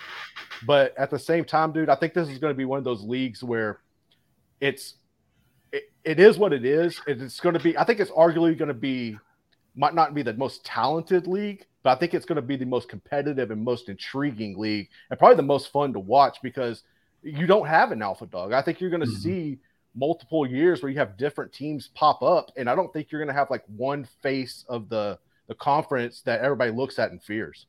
But 0.68 0.94
at 0.98 1.10
the 1.10 1.20
same 1.20 1.46
time, 1.46 1.72
dude, 1.72 1.88
I 1.88 1.96
think 1.96 2.14
this 2.14 2.28
is 2.28 2.38
going 2.38 2.52
to 2.54 2.58
be 2.58 2.66
one 2.66 2.78
of 2.78 2.84
those 2.84 3.02
leagues 3.02 3.42
where 3.42 3.80
it's 4.60 4.96
it, 5.72 5.92
it 6.04 6.20
is 6.20 6.38
what 6.38 6.54
it 6.54 6.66
is. 6.66 7.00
It's 7.08 7.40
going 7.40 7.54
to 7.54 7.60
be. 7.60 7.78
I 7.78 7.84
think 7.84 8.00
it's 8.00 8.12
arguably 8.12 8.58
going 8.58 8.70
to 8.70 8.74
be 8.74 9.18
might 9.76 9.96
not 9.96 10.14
be 10.14 10.24
the 10.24 10.34
most 10.34 10.66
talented 10.66 11.28
league, 11.28 11.66
but 11.84 11.92
I 11.92 12.00
think 12.00 12.14
it's 12.14 12.26
going 12.26 12.38
to 12.38 12.42
be 12.42 12.56
the 12.56 12.66
most 12.66 12.90
competitive 12.90 13.52
and 13.52 13.64
most 13.64 13.90
intriguing 13.90 14.58
league, 14.58 14.90
and 15.10 15.20
probably 15.20 15.38
the 15.38 15.44
most 15.44 15.72
fun 15.72 15.94
to 15.94 16.00
watch 16.00 16.38
because 16.42 16.84
you 17.22 17.48
don't 17.48 17.68
have 17.68 17.92
an 17.92 18.02
alpha 18.02 18.26
dog. 18.26 18.54
I 18.54 18.62
think 18.62 18.80
you're 18.80 18.90
going 18.90 19.02
to 19.02 19.08
mm-hmm. 19.08 19.22
see 19.22 19.60
multiple 19.96 20.48
years 20.48 20.82
where 20.82 20.92
you 20.92 21.00
have 21.00 21.18
different 21.18 21.52
teams 21.54 21.90
pop 21.94 22.22
up, 22.22 22.52
and 22.58 22.70
I 22.70 22.76
don't 22.76 22.92
think 22.92 23.12
you're 23.12 23.22
going 23.22 23.34
to 23.34 23.40
have 23.40 23.50
like 23.50 23.64
one 23.68 24.08
face 24.22 24.66
of 24.68 24.90
the 24.90 25.20
the 25.48 25.56
conference 25.56 26.22
that 26.22 26.42
everybody 26.42 26.72
looks 26.72 27.00
at 27.00 27.12
and 27.12 27.22
fears. 27.22 27.66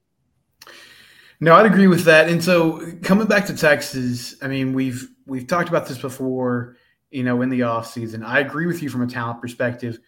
No, 1.40 1.54
I'd 1.54 1.64
agree 1.64 1.86
with 1.86 2.04
that. 2.04 2.28
And 2.28 2.44
so 2.44 2.92
coming 3.02 3.26
back 3.26 3.46
to 3.46 3.56
Texas, 3.56 4.34
I 4.42 4.48
mean, 4.48 4.74
we've 4.74 5.08
we've 5.26 5.46
talked 5.46 5.70
about 5.70 5.86
this 5.86 5.98
before, 5.98 6.76
you 7.10 7.24
know, 7.24 7.42
in 7.42 7.48
the 7.48 7.60
offseason. 7.60 8.24
I 8.24 8.40
agree 8.40 8.66
with 8.66 8.82
you 8.82 8.88
from 8.88 9.02
a 9.02 9.06
talent 9.06 9.40
perspective. 9.40 9.98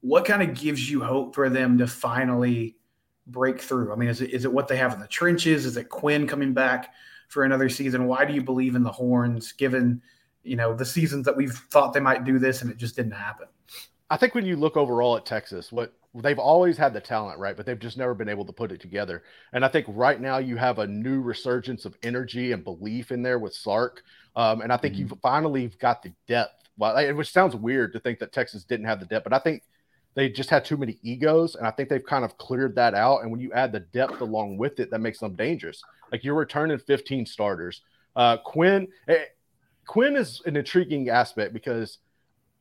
What 0.00 0.24
kind 0.24 0.42
of 0.42 0.58
gives 0.58 0.90
you 0.90 1.02
hope 1.02 1.34
for 1.34 1.48
them 1.48 1.78
to 1.78 1.86
finally 1.86 2.76
break 3.26 3.60
through? 3.60 3.92
I 3.92 3.96
mean, 3.96 4.08
is 4.08 4.20
it 4.20 4.30
is 4.30 4.44
it 4.44 4.52
what 4.52 4.68
they 4.68 4.76
have 4.76 4.94
in 4.94 5.00
the 5.00 5.06
trenches? 5.06 5.66
Is 5.66 5.76
it 5.76 5.88
Quinn 5.88 6.26
coming 6.26 6.52
back 6.52 6.92
for 7.28 7.44
another 7.44 7.68
season? 7.68 8.06
Why 8.06 8.24
do 8.24 8.32
you 8.32 8.42
believe 8.42 8.74
in 8.74 8.82
the 8.82 8.92
horns 8.92 9.52
given, 9.52 10.00
you 10.42 10.56
know, 10.56 10.74
the 10.74 10.84
seasons 10.84 11.26
that 11.26 11.36
we've 11.36 11.54
thought 11.70 11.92
they 11.92 12.00
might 12.00 12.24
do 12.24 12.38
this 12.38 12.62
and 12.62 12.70
it 12.70 12.76
just 12.76 12.96
didn't 12.96 13.12
happen? 13.12 13.48
I 14.08 14.16
think 14.16 14.34
when 14.34 14.46
you 14.46 14.56
look 14.56 14.76
overall 14.76 15.16
at 15.16 15.26
Texas, 15.26 15.72
what 15.72 15.92
they've 16.14 16.38
always 16.38 16.76
had 16.76 16.94
the 16.94 17.00
talent, 17.00 17.38
right? 17.38 17.56
But 17.56 17.66
they've 17.66 17.78
just 17.78 17.98
never 17.98 18.14
been 18.14 18.28
able 18.28 18.44
to 18.46 18.52
put 18.52 18.72
it 18.72 18.80
together. 18.80 19.24
And 19.52 19.64
I 19.64 19.68
think 19.68 19.86
right 19.88 20.20
now 20.20 20.38
you 20.38 20.56
have 20.56 20.78
a 20.78 20.86
new 20.86 21.20
resurgence 21.20 21.84
of 21.84 21.96
energy 22.02 22.52
and 22.52 22.64
belief 22.64 23.10
in 23.10 23.22
there 23.22 23.38
with 23.38 23.54
Sark. 23.54 24.02
Um, 24.36 24.60
and 24.60 24.72
I 24.72 24.76
think 24.76 24.94
mm-hmm. 24.94 25.08
you've 25.08 25.20
finally 25.20 25.68
got 25.80 26.02
the 26.02 26.12
depth. 26.28 26.62
Well, 26.78 27.14
which 27.14 27.32
sounds 27.32 27.56
weird 27.56 27.94
to 27.94 28.00
think 28.00 28.18
that 28.18 28.32
Texas 28.32 28.62
didn't 28.62 28.86
have 28.86 29.00
the 29.00 29.06
depth, 29.06 29.24
but 29.24 29.32
I 29.32 29.38
think 29.38 29.62
they 30.14 30.28
just 30.28 30.50
had 30.50 30.64
too 30.64 30.76
many 30.76 30.98
egos, 31.02 31.54
and 31.56 31.66
I 31.66 31.70
think 31.70 31.88
they've 31.88 32.04
kind 32.04 32.24
of 32.24 32.36
cleared 32.38 32.74
that 32.76 32.94
out. 32.94 33.22
And 33.22 33.30
when 33.30 33.40
you 33.40 33.52
add 33.52 33.72
the 33.72 33.80
depth 33.80 34.20
along 34.20 34.58
with 34.58 34.78
it, 34.78 34.90
that 34.90 35.00
makes 35.00 35.20
them 35.20 35.34
dangerous. 35.34 35.82
Like 36.12 36.22
you're 36.22 36.34
returning 36.34 36.78
15 36.78 37.26
starters. 37.26 37.82
Uh, 38.14 38.36
Quinn, 38.38 38.88
eh, 39.08 39.24
Quinn 39.86 40.16
is 40.16 40.42
an 40.46 40.56
intriguing 40.56 41.08
aspect 41.08 41.52
because 41.52 41.98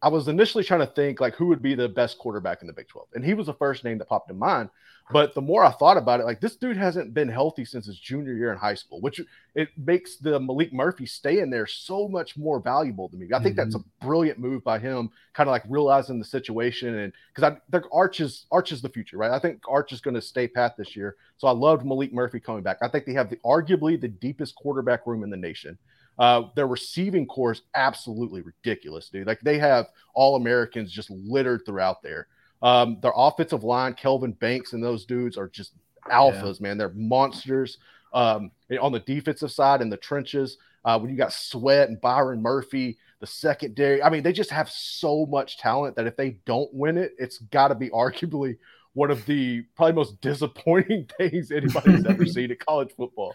I 0.06 0.08
was 0.08 0.28
initially 0.28 0.64
trying 0.64 0.82
to 0.82 0.86
think 0.86 1.20
like 1.20 1.34
who 1.34 1.48
would 1.48 1.64
be 1.64 1.74
the 1.74 1.90
best 1.90 2.20
quarterback 2.20 2.62
in 2.62 2.68
the 2.68 2.74
Big 2.74 2.88
12. 2.88 3.08
And 3.16 3.26
he 3.26 3.34
was 3.34 3.48
the 3.48 3.56
first 3.56 3.84
name 3.84 3.98
that 3.98 4.08
popped 4.08 4.30
in 4.30 4.38
mind. 4.38 4.70
But 5.12 5.34
the 5.34 5.42
more 5.42 5.66
I 5.66 5.72
thought 5.72 5.98
about 5.98 6.20
it, 6.20 6.26
like 6.26 6.42
this 6.42 6.56
dude 6.56 6.78
hasn't 6.78 7.16
been 7.16 7.28
healthy 7.28 7.66
since 7.66 7.88
his 7.88 7.98
junior 7.98 8.34
year 8.34 8.52
in 8.52 8.58
high 8.58 8.76
school, 8.76 9.02
which 9.02 9.20
it 9.56 9.70
makes 9.78 10.18
the 10.18 10.40
Maalik 10.40 10.72
Murphy 10.74 11.08
stay 11.08 11.40
in 11.40 11.50
there 11.50 11.66
so 11.66 12.08
much 12.08 12.38
more 12.38 12.60
valuable 12.60 13.10
to 13.10 13.18
me. 13.18 13.30
I 13.34 13.42
think 13.42 13.56
mm-hmm. 13.56 13.72
that's 13.72 13.76
a 13.76 14.06
brilliant 14.06 14.38
move 14.38 14.64
by 14.64 14.78
him, 14.78 15.10
kind 15.34 15.50
of 15.50 15.52
like 15.52 15.64
realizing 15.68 16.20
the 16.20 16.26
situation 16.26 17.00
and 17.00 17.14
because 17.34 17.52
I 17.52 17.58
think 17.72 17.86
Arch 17.92 18.20
is 18.20 18.46
Arch 18.52 18.72
is 18.72 18.84
the 18.84 18.90
future, 18.90 19.18
right? 19.18 19.32
I 19.32 19.40
think 19.40 19.62
Arch 19.68 19.92
is 19.92 20.02
going 20.02 20.16
to 20.16 20.22
stay 20.22 20.48
pat 20.48 20.78
this 20.78 20.96
year. 20.96 21.16
So 21.38 21.48
I 21.48 21.52
loved 21.52 21.84
Maalik 21.84 22.14
Murphy 22.14 22.40
coming 22.40 22.62
back. 22.62 22.78
I 22.84 22.90
think 22.90 23.06
they 23.06 23.14
have 23.14 23.32
the 23.32 23.38
arguably 23.38 24.00
the 24.00 24.08
deepest 24.08 24.56
quarterback 24.56 25.08
room 25.08 25.24
in 25.24 25.32
the 25.32 25.38
nation. 25.38 25.80
Uh, 26.18 26.44
their 26.56 26.68
receiving 26.68 27.26
corps 27.26 27.54
is 27.54 27.62
absolutely 27.74 28.42
ridiculous, 28.42 29.10
dude. 29.10 29.28
Like 29.28 29.42
they 29.42 29.60
have 29.60 29.88
all 30.14 30.36
Americans 30.36 30.92
just 30.92 31.10
littered 31.10 31.62
throughout 31.66 32.02
there. 32.02 32.28
Um, 32.62 32.98
their 33.02 33.14
offensive 33.16 33.64
line, 33.64 33.94
Kelvin 33.94 34.32
Banks, 34.32 34.74
and 34.74 34.84
those 34.84 35.06
dudes 35.06 35.38
are 35.38 35.48
just 35.48 35.74
alphas, 36.10 36.60
yeah. 36.60 36.68
man. 36.68 36.78
They're 36.78 36.90
monsters. 36.90 37.78
Um, 38.14 38.52
on 38.82 38.94
the 38.94 39.02
defensive 39.02 39.52
side 39.52 39.82
in 39.82 39.90
the 39.90 39.98
trenches, 39.98 40.58
uh, 40.86 40.98
when 40.98 41.12
you 41.12 41.18
got 41.18 41.34
Sweat 41.34 41.90
and 41.90 42.00
Byron 42.00 42.42
Murphy, 42.42 42.98
the 43.20 43.28
secondary, 43.28 44.02
I 44.02 44.10
mean, 44.10 44.24
they 44.24 44.32
just 44.32 44.52
have 44.52 44.70
so 44.70 45.26
much 45.26 45.58
talent 45.58 45.96
that 45.98 46.08
if 46.08 46.16
they 46.16 46.38
don't 46.46 46.74
win 46.74 46.98
it, 46.98 47.14
it's 47.18 47.40
got 47.40 47.70
to 47.70 47.76
be 47.76 47.90
arguably 47.90 48.58
one 48.94 49.12
of 49.12 49.26
the 49.26 49.62
probably 49.76 49.94
most 49.94 50.22
disappointing 50.22 51.10
things 51.18 51.52
anybody's 51.52 52.06
ever 52.06 52.26
seen 52.26 52.52
in 52.52 52.58
college 52.58 52.92
football. 52.96 53.34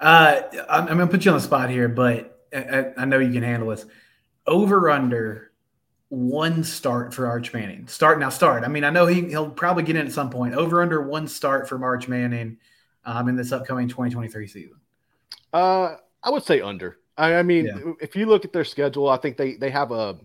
Uh, 0.00 0.42
I'm, 0.68 0.88
I'm 0.88 0.98
to 0.98 1.06
put 1.06 1.24
you 1.24 1.30
on 1.30 1.36
the 1.36 1.42
spot 1.42 1.70
here, 1.70 1.88
but 1.88 2.44
I, 2.52 2.92
I 2.96 3.04
know 3.04 3.18
you 3.18 3.32
can 3.32 3.42
handle 3.42 3.70
this. 3.70 3.86
Over 4.46 4.90
under 4.90 5.52
one 6.08 6.62
start 6.62 7.12
for 7.12 7.26
Arch 7.26 7.52
Manning. 7.52 7.88
Start 7.88 8.20
now. 8.20 8.28
Start. 8.28 8.64
I 8.64 8.68
mean, 8.68 8.84
I 8.84 8.90
know 8.90 9.06
he 9.06 9.28
he'll 9.28 9.50
probably 9.50 9.82
get 9.82 9.96
in 9.96 10.06
at 10.06 10.12
some 10.12 10.30
point. 10.30 10.54
Over 10.54 10.82
under 10.82 11.02
one 11.02 11.26
start 11.26 11.68
for 11.68 11.82
Arch 11.82 12.08
Manning 12.08 12.58
um, 13.04 13.28
in 13.28 13.36
this 13.36 13.52
upcoming 13.52 13.88
2023 13.88 14.46
season. 14.46 14.76
Uh, 15.52 15.96
I 16.22 16.30
would 16.30 16.44
say 16.44 16.60
under. 16.60 16.98
I, 17.16 17.36
I 17.36 17.42
mean, 17.42 17.66
yeah. 17.66 17.92
if 18.00 18.14
you 18.14 18.26
look 18.26 18.44
at 18.44 18.52
their 18.52 18.64
schedule, 18.64 19.08
I 19.08 19.16
think 19.16 19.36
they 19.36 19.54
they 19.54 19.70
have 19.70 19.90
a. 19.90 20.18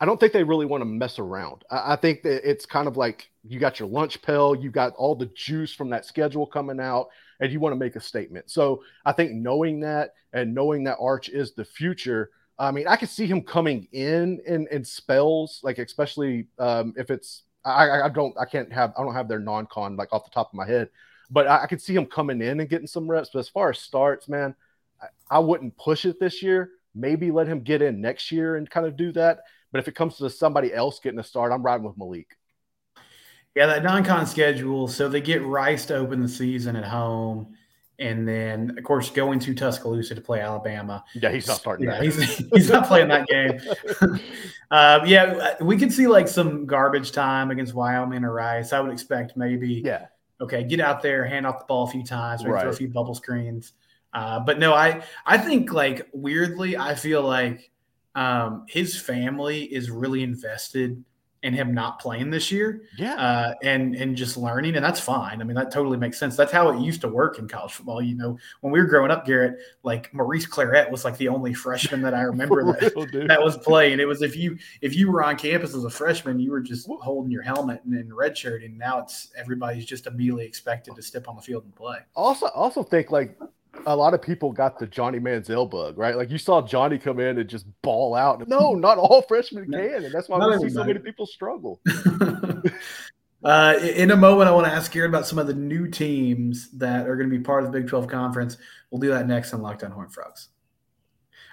I 0.00 0.04
don't 0.04 0.18
think 0.18 0.32
they 0.32 0.42
really 0.42 0.66
want 0.66 0.80
to 0.80 0.86
mess 0.86 1.18
around. 1.18 1.64
I, 1.70 1.92
I 1.92 1.96
think 1.96 2.22
that 2.22 2.48
it's 2.48 2.66
kind 2.66 2.88
of 2.88 2.96
like 2.96 3.30
you 3.44 3.58
got 3.58 3.78
your 3.78 3.88
lunch 3.88 4.22
pill, 4.22 4.54
you 4.54 4.70
got 4.70 4.94
all 4.94 5.14
the 5.14 5.26
juice 5.26 5.74
from 5.74 5.90
that 5.90 6.06
schedule 6.06 6.46
coming 6.46 6.80
out, 6.80 7.08
and 7.42 7.52
you 7.52 7.60
want 7.60 7.74
to 7.74 7.78
make 7.78 7.96
a 7.96 8.00
statement. 8.00 8.50
So 8.50 8.82
I 9.04 9.12
think 9.12 9.32
knowing 9.32 9.80
that 9.80 10.14
and 10.32 10.54
knowing 10.54 10.84
that 10.84 10.96
Arch 10.98 11.28
is 11.28 11.52
the 11.52 11.64
future 11.64 12.30
I 12.58 12.70
mean, 12.70 12.86
I 12.86 12.96
could 12.96 13.08
see 13.08 13.26
him 13.26 13.42
coming 13.42 13.88
in 13.92 14.40
in, 14.46 14.68
in 14.70 14.84
spells, 14.84 15.60
like 15.64 15.78
especially 15.78 16.46
um, 16.58 16.94
if 16.96 17.10
it's 17.10 17.42
I, 17.64 18.02
I 18.02 18.08
don't 18.08 18.36
I 18.38 18.44
can't 18.44 18.72
have 18.72 18.92
I 18.96 19.02
don't 19.02 19.14
have 19.14 19.28
their 19.28 19.40
non-con 19.40 19.96
like 19.96 20.12
off 20.12 20.24
the 20.24 20.30
top 20.30 20.50
of 20.50 20.54
my 20.54 20.66
head, 20.66 20.88
but 21.30 21.46
I, 21.46 21.64
I 21.64 21.66
could 21.66 21.80
see 21.80 21.94
him 21.94 22.06
coming 22.06 22.40
in 22.40 22.60
and 22.60 22.68
getting 22.68 22.86
some 22.86 23.10
reps. 23.10 23.30
But 23.32 23.40
as 23.40 23.48
far 23.48 23.70
as 23.70 23.78
starts, 23.78 24.28
man, 24.28 24.54
I, 25.00 25.06
I 25.36 25.38
wouldn't 25.40 25.76
push 25.76 26.04
it 26.04 26.20
this 26.20 26.42
year. 26.42 26.70
Maybe 26.94 27.30
let 27.30 27.48
him 27.48 27.62
get 27.62 27.82
in 27.82 28.00
next 28.00 28.30
year 28.30 28.56
and 28.56 28.70
kind 28.70 28.86
of 28.86 28.96
do 28.96 29.12
that. 29.12 29.40
But 29.72 29.78
if 29.80 29.88
it 29.88 29.94
comes 29.94 30.18
to 30.18 30.28
somebody 30.28 30.72
else 30.74 31.00
getting 31.00 31.18
a 31.18 31.24
start, 31.24 31.52
I'm 31.52 31.62
riding 31.62 31.86
with 31.86 31.96
Maalik. 31.96 32.26
Yeah, 33.54 33.66
that 33.66 33.82
non-con 33.82 34.26
schedule. 34.26 34.88
So 34.88 35.08
they 35.08 35.20
get 35.20 35.44
Rice 35.44 35.86
to 35.86 35.96
open 35.96 36.22
the 36.22 36.28
season 36.28 36.76
at 36.76 36.84
home 36.84 37.54
and 38.02 38.26
then 38.26 38.76
of 38.76 38.84
course 38.84 39.10
going 39.10 39.38
to 39.38 39.54
Tuscaloosa 39.54 40.14
to 40.14 40.20
play 40.20 40.40
Alabama. 40.40 41.04
Yeah, 41.14 41.30
he's 41.30 41.46
not 41.46 41.58
starting. 41.58 41.86
Yeah, 41.86 42.02
he's, 42.02 42.36
he's 42.54 42.68
not 42.68 42.86
playing 42.86 43.08
that 43.08 43.26
game. 43.26 43.60
uh, 44.70 45.00
yeah, 45.06 45.54
we 45.60 45.76
could 45.76 45.92
see 45.92 46.06
like 46.06 46.28
some 46.28 46.66
garbage 46.66 47.12
time 47.12 47.50
against 47.50 47.74
Wyoming 47.74 48.24
or 48.24 48.32
Rice. 48.32 48.72
I 48.72 48.80
would 48.80 48.92
expect 48.92 49.36
maybe. 49.36 49.82
Yeah. 49.84 50.06
Okay, 50.40 50.64
get 50.64 50.80
out 50.80 51.02
there, 51.02 51.24
hand 51.24 51.46
off 51.46 51.60
the 51.60 51.64
ball 51.66 51.84
a 51.84 51.90
few 51.90 52.02
times, 52.02 52.42
maybe 52.42 52.54
right. 52.54 52.62
throw 52.62 52.70
a 52.70 52.74
few 52.74 52.88
bubble 52.88 53.14
screens. 53.14 53.74
Uh, 54.12 54.40
but 54.40 54.58
no, 54.58 54.74
I 54.74 55.02
I 55.24 55.38
think 55.38 55.72
like 55.72 56.08
weirdly, 56.12 56.76
I 56.76 56.96
feel 56.96 57.22
like 57.22 57.70
um, 58.16 58.66
his 58.68 59.00
family 59.00 59.62
is 59.62 59.90
really 59.90 60.24
invested 60.24 61.02
and 61.42 61.54
him 61.54 61.74
not 61.74 61.98
playing 61.98 62.30
this 62.30 62.52
year. 62.52 62.82
Yeah. 62.96 63.14
Uh, 63.14 63.54
and 63.62 63.94
and 63.96 64.16
just 64.16 64.36
learning, 64.36 64.76
and 64.76 64.84
that's 64.84 65.00
fine. 65.00 65.40
I 65.40 65.44
mean, 65.44 65.56
that 65.56 65.72
totally 65.72 65.98
makes 65.98 66.18
sense. 66.18 66.36
That's 66.36 66.52
how 66.52 66.68
it 66.70 66.80
used 66.80 67.00
to 67.00 67.08
work 67.08 67.38
in 67.38 67.48
college 67.48 67.72
football. 67.72 68.00
You 68.00 68.14
know, 68.14 68.38
when 68.60 68.72
we 68.72 68.80
were 68.80 68.86
growing 68.86 69.10
up, 69.10 69.26
Garrett, 69.26 69.58
like 69.82 70.12
Maurice 70.14 70.46
Clarett 70.46 70.90
was 70.90 71.04
like 71.04 71.16
the 71.16 71.28
only 71.28 71.54
freshman 71.54 72.02
that 72.02 72.14
I 72.14 72.22
remember 72.22 72.64
that, 72.72 72.94
real, 72.94 73.26
that 73.26 73.42
was 73.42 73.56
playing. 73.58 74.00
It 74.00 74.06
was 74.06 74.22
if 74.22 74.36
you 74.36 74.58
if 74.80 74.94
you 74.94 75.10
were 75.10 75.22
on 75.22 75.36
campus 75.36 75.74
as 75.74 75.84
a 75.84 75.90
freshman, 75.90 76.38
you 76.38 76.50
were 76.50 76.60
just 76.60 76.86
holding 76.86 77.30
your 77.30 77.42
helmet 77.42 77.82
and, 77.84 78.14
red 78.14 78.36
shirt. 78.36 78.62
and. 78.62 78.72
Now 78.82 78.98
it's 78.98 79.28
everybody's 79.36 79.84
just 79.84 80.08
immediately 80.08 80.44
expected 80.44 80.96
to 80.96 81.02
step 81.02 81.28
on 81.28 81.36
the 81.36 81.42
field 81.42 81.62
and 81.62 81.74
play. 81.76 81.98
Also, 82.16 82.48
also 82.48 82.82
think 82.82 83.12
like 83.12 83.38
a 83.86 83.96
lot 83.96 84.14
of 84.14 84.22
people 84.22 84.52
got 84.52 84.78
the 84.78 84.86
Johnny 84.86 85.18
Manziel 85.18 85.68
bug, 85.68 85.98
right? 85.98 86.16
Like 86.16 86.30
you 86.30 86.38
saw 86.38 86.62
Johnny 86.62 86.98
come 86.98 87.20
in 87.20 87.38
and 87.38 87.48
just 87.48 87.66
ball 87.82 88.14
out. 88.14 88.46
No, 88.48 88.74
not 88.74 88.98
all 88.98 89.22
freshmen 89.22 89.70
can, 89.70 90.04
and 90.04 90.12
that's 90.12 90.28
why 90.28 90.38
we 90.46 90.68
see 90.68 90.74
so 90.74 90.84
many 90.84 90.98
people 90.98 91.26
struggle. 91.26 91.80
uh, 93.44 93.74
in 93.80 94.10
a 94.10 94.16
moment, 94.16 94.48
I 94.48 94.52
want 94.52 94.66
to 94.66 94.72
ask 94.72 94.94
Aaron 94.94 95.10
about 95.10 95.26
some 95.26 95.38
of 95.38 95.46
the 95.46 95.54
new 95.54 95.88
teams 95.88 96.70
that 96.72 97.08
are 97.08 97.16
going 97.16 97.30
to 97.30 97.36
be 97.36 97.42
part 97.42 97.64
of 97.64 97.72
the 97.72 97.78
Big 97.78 97.88
12 97.88 98.08
Conference. 98.08 98.56
We'll 98.90 99.00
do 99.00 99.08
that 99.08 99.26
next 99.26 99.52
on 99.54 99.62
Locked 99.62 99.84
On 99.84 99.90
Horned 99.90 100.12
Frogs. 100.12 100.48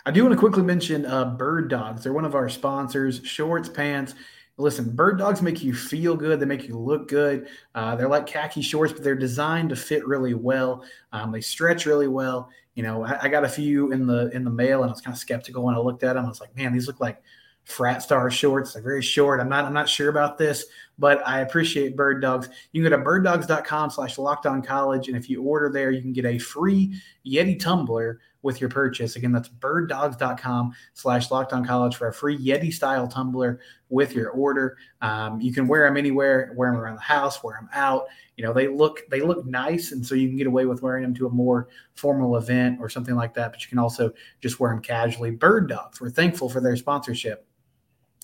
I 0.05 0.11
do 0.11 0.23
want 0.23 0.33
to 0.33 0.39
quickly 0.39 0.63
mention 0.63 1.05
uh, 1.05 1.25
Bird 1.25 1.69
Dogs. 1.69 2.03
They're 2.03 2.13
one 2.13 2.25
of 2.25 2.35
our 2.35 2.49
sponsors. 2.49 3.21
Shorts, 3.23 3.69
pants, 3.69 4.15
Listen, 4.59 4.93
bird 4.93 5.17
dogs 5.17 5.41
make 5.41 5.63
you 5.63 5.73
feel 5.73 6.15
good. 6.15 6.39
They 6.39 6.45
make 6.45 6.67
you 6.67 6.77
look 6.77 7.07
good. 7.07 7.47
Uh, 7.73 7.95
they're 7.95 8.09
like 8.09 8.27
khaki 8.27 8.61
shorts, 8.61 8.91
but 8.91 9.03
they're 9.03 9.15
designed 9.15 9.69
to 9.69 9.75
fit 9.75 10.05
really 10.05 10.33
well. 10.33 10.83
Um, 11.13 11.31
they 11.31 11.39
stretch 11.39 11.85
really 11.85 12.09
well. 12.09 12.49
You 12.75 12.83
know, 12.83 13.05
I, 13.05 13.23
I, 13.23 13.29
got 13.29 13.45
a 13.45 13.49
few 13.49 13.91
in 13.93 14.05
the 14.05 14.29
in 14.31 14.43
the 14.43 14.49
mail, 14.51 14.83
and 14.83 14.89
I 14.89 14.93
was 14.93 15.01
kind 15.01 15.13
of 15.13 15.19
skeptical 15.19 15.63
when 15.63 15.75
I 15.75 15.79
looked 15.79 16.03
at 16.03 16.13
them. 16.13 16.25
I 16.25 16.27
was 16.27 16.41
like, 16.41 16.55
man, 16.57 16.73
these 16.73 16.87
look 16.87 16.99
like 16.99 17.21
frat 17.63 18.03
star 18.03 18.29
shorts. 18.29 18.73
They're 18.73 18.83
very 18.83 19.01
short. 19.01 19.39
I'm 19.39 19.49
not 19.49 19.63
I'm 19.63 19.73
not 19.73 19.87
sure 19.87 20.09
about 20.09 20.37
this, 20.37 20.65
but 20.99 21.25
I 21.27 21.39
appreciate 21.39 21.95
Bird 21.95 22.21
Dogs. 22.21 22.49
You 22.71 22.83
can 22.83 22.91
go 22.91 22.97
to 22.97 23.03
birddogs.com 23.03 23.89
slash 23.89 24.17
locked 24.17 24.45
on 24.45 24.61
college, 24.61 25.07
and 25.07 25.17
if 25.17 25.29
you 25.29 25.41
order 25.41 25.71
there, 25.71 25.91
you 25.91 26.01
can 26.01 26.13
get 26.13 26.25
a 26.25 26.37
free 26.37 26.93
Yeti 27.25 27.59
tumbler 27.59 28.19
with 28.41 28.61
your 28.61 28.69
purchase. 28.69 29.15
Again, 29.15 29.31
that's 29.31 29.49
birddogs.com 29.49 30.73
slash 30.93 31.31
locked 31.31 31.51
on 31.53 31.65
college 31.65 31.95
for 31.95 32.07
a 32.07 32.13
free 32.13 32.37
Yeti 32.37 32.71
style 32.71 33.07
tumbler 33.07 33.59
with 33.89 34.13
your 34.13 34.29
order. 34.29 34.77
Um, 35.01 35.41
you 35.41 35.51
can 35.51 35.67
wear 35.67 35.85
them 35.87 35.97
anywhere, 35.97 36.53
wear 36.55 36.71
them 36.71 36.79
around 36.79 36.95
the 36.95 37.01
house, 37.01 37.43
wear 37.43 37.55
them 37.55 37.69
out. 37.73 38.05
You 38.37 38.45
know, 38.45 38.53
they 38.53 38.67
look, 38.67 39.01
they 39.09 39.21
look 39.21 39.45
nice. 39.45 39.91
And 39.91 40.05
so 40.05 40.15
you 40.15 40.27
can 40.27 40.37
get 40.37 40.47
away 40.47 40.65
with 40.65 40.81
wearing 40.81 41.03
them 41.03 41.13
to 41.15 41.27
a 41.27 41.31
more 41.31 41.67
formal 41.95 42.37
event 42.37 42.79
or 42.79 42.89
something 42.89 43.15
like 43.15 43.33
that. 43.33 43.51
But 43.51 43.61
you 43.61 43.69
can 43.69 43.79
also 43.79 44.11
just 44.41 44.59
wear 44.59 44.71
them 44.71 44.81
casually. 44.81 45.31
Bird 45.31 45.67
Dogs, 45.67 45.99
we're 45.99 46.09
thankful 46.09 46.49
for 46.49 46.61
their 46.61 46.77
sponsorship 46.77 47.45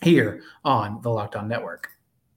here 0.01 0.41
on 0.63 1.01
the 1.01 1.10
Locked 1.10 1.36
On 1.36 1.48
Network. 1.48 1.94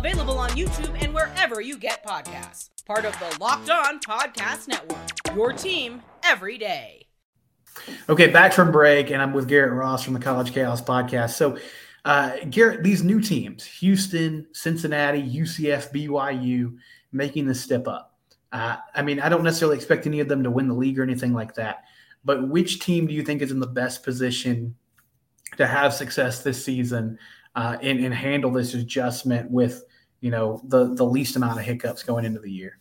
Available 0.00 0.38
on 0.38 0.48
YouTube 0.52 0.96
and 1.02 1.12
wherever 1.12 1.60
you 1.60 1.76
get 1.76 2.02
podcasts. 2.02 2.70
Part 2.86 3.04
of 3.04 3.12
the 3.20 3.36
Locked 3.38 3.68
On 3.68 4.00
Podcast 4.00 4.66
Network. 4.66 4.96
Your 5.34 5.52
team 5.52 6.00
every 6.24 6.56
day. 6.56 7.06
Okay, 8.08 8.28
back 8.28 8.54
from 8.54 8.72
break, 8.72 9.10
and 9.10 9.20
I'm 9.20 9.34
with 9.34 9.46
Garrett 9.46 9.74
Ross 9.74 10.02
from 10.02 10.14
the 10.14 10.20
College 10.20 10.54
Chaos 10.54 10.80
Podcast. 10.80 11.32
So, 11.32 11.58
uh, 12.06 12.32
Garrett, 12.48 12.82
these 12.82 13.02
new 13.02 13.20
teams, 13.20 13.66
Houston, 13.66 14.46
Cincinnati, 14.52 15.20
UCF, 15.20 15.92
BYU, 15.92 16.78
making 17.12 17.44
the 17.44 17.54
step 17.54 17.86
up. 17.86 18.16
Uh, 18.52 18.76
I 18.94 19.02
mean, 19.02 19.20
I 19.20 19.28
don't 19.28 19.44
necessarily 19.44 19.76
expect 19.76 20.06
any 20.06 20.20
of 20.20 20.28
them 20.28 20.42
to 20.44 20.50
win 20.50 20.66
the 20.66 20.74
league 20.74 20.98
or 20.98 21.02
anything 21.02 21.34
like 21.34 21.56
that, 21.56 21.84
but 22.24 22.48
which 22.48 22.80
team 22.80 23.06
do 23.06 23.12
you 23.12 23.22
think 23.22 23.42
is 23.42 23.50
in 23.50 23.60
the 23.60 23.66
best 23.66 24.02
position 24.02 24.76
to 25.58 25.66
have 25.66 25.92
success 25.92 26.42
this 26.42 26.64
season 26.64 27.18
uh, 27.54 27.76
and, 27.82 28.02
and 28.02 28.14
handle 28.14 28.50
this 28.50 28.72
adjustment 28.72 29.50
with 29.50 29.84
you 30.20 30.30
know 30.30 30.60
the 30.64 30.94
the 30.94 31.04
least 31.04 31.36
amount 31.36 31.58
of 31.58 31.64
hiccups 31.64 32.02
going 32.02 32.24
into 32.24 32.40
the 32.40 32.50
year? 32.50 32.78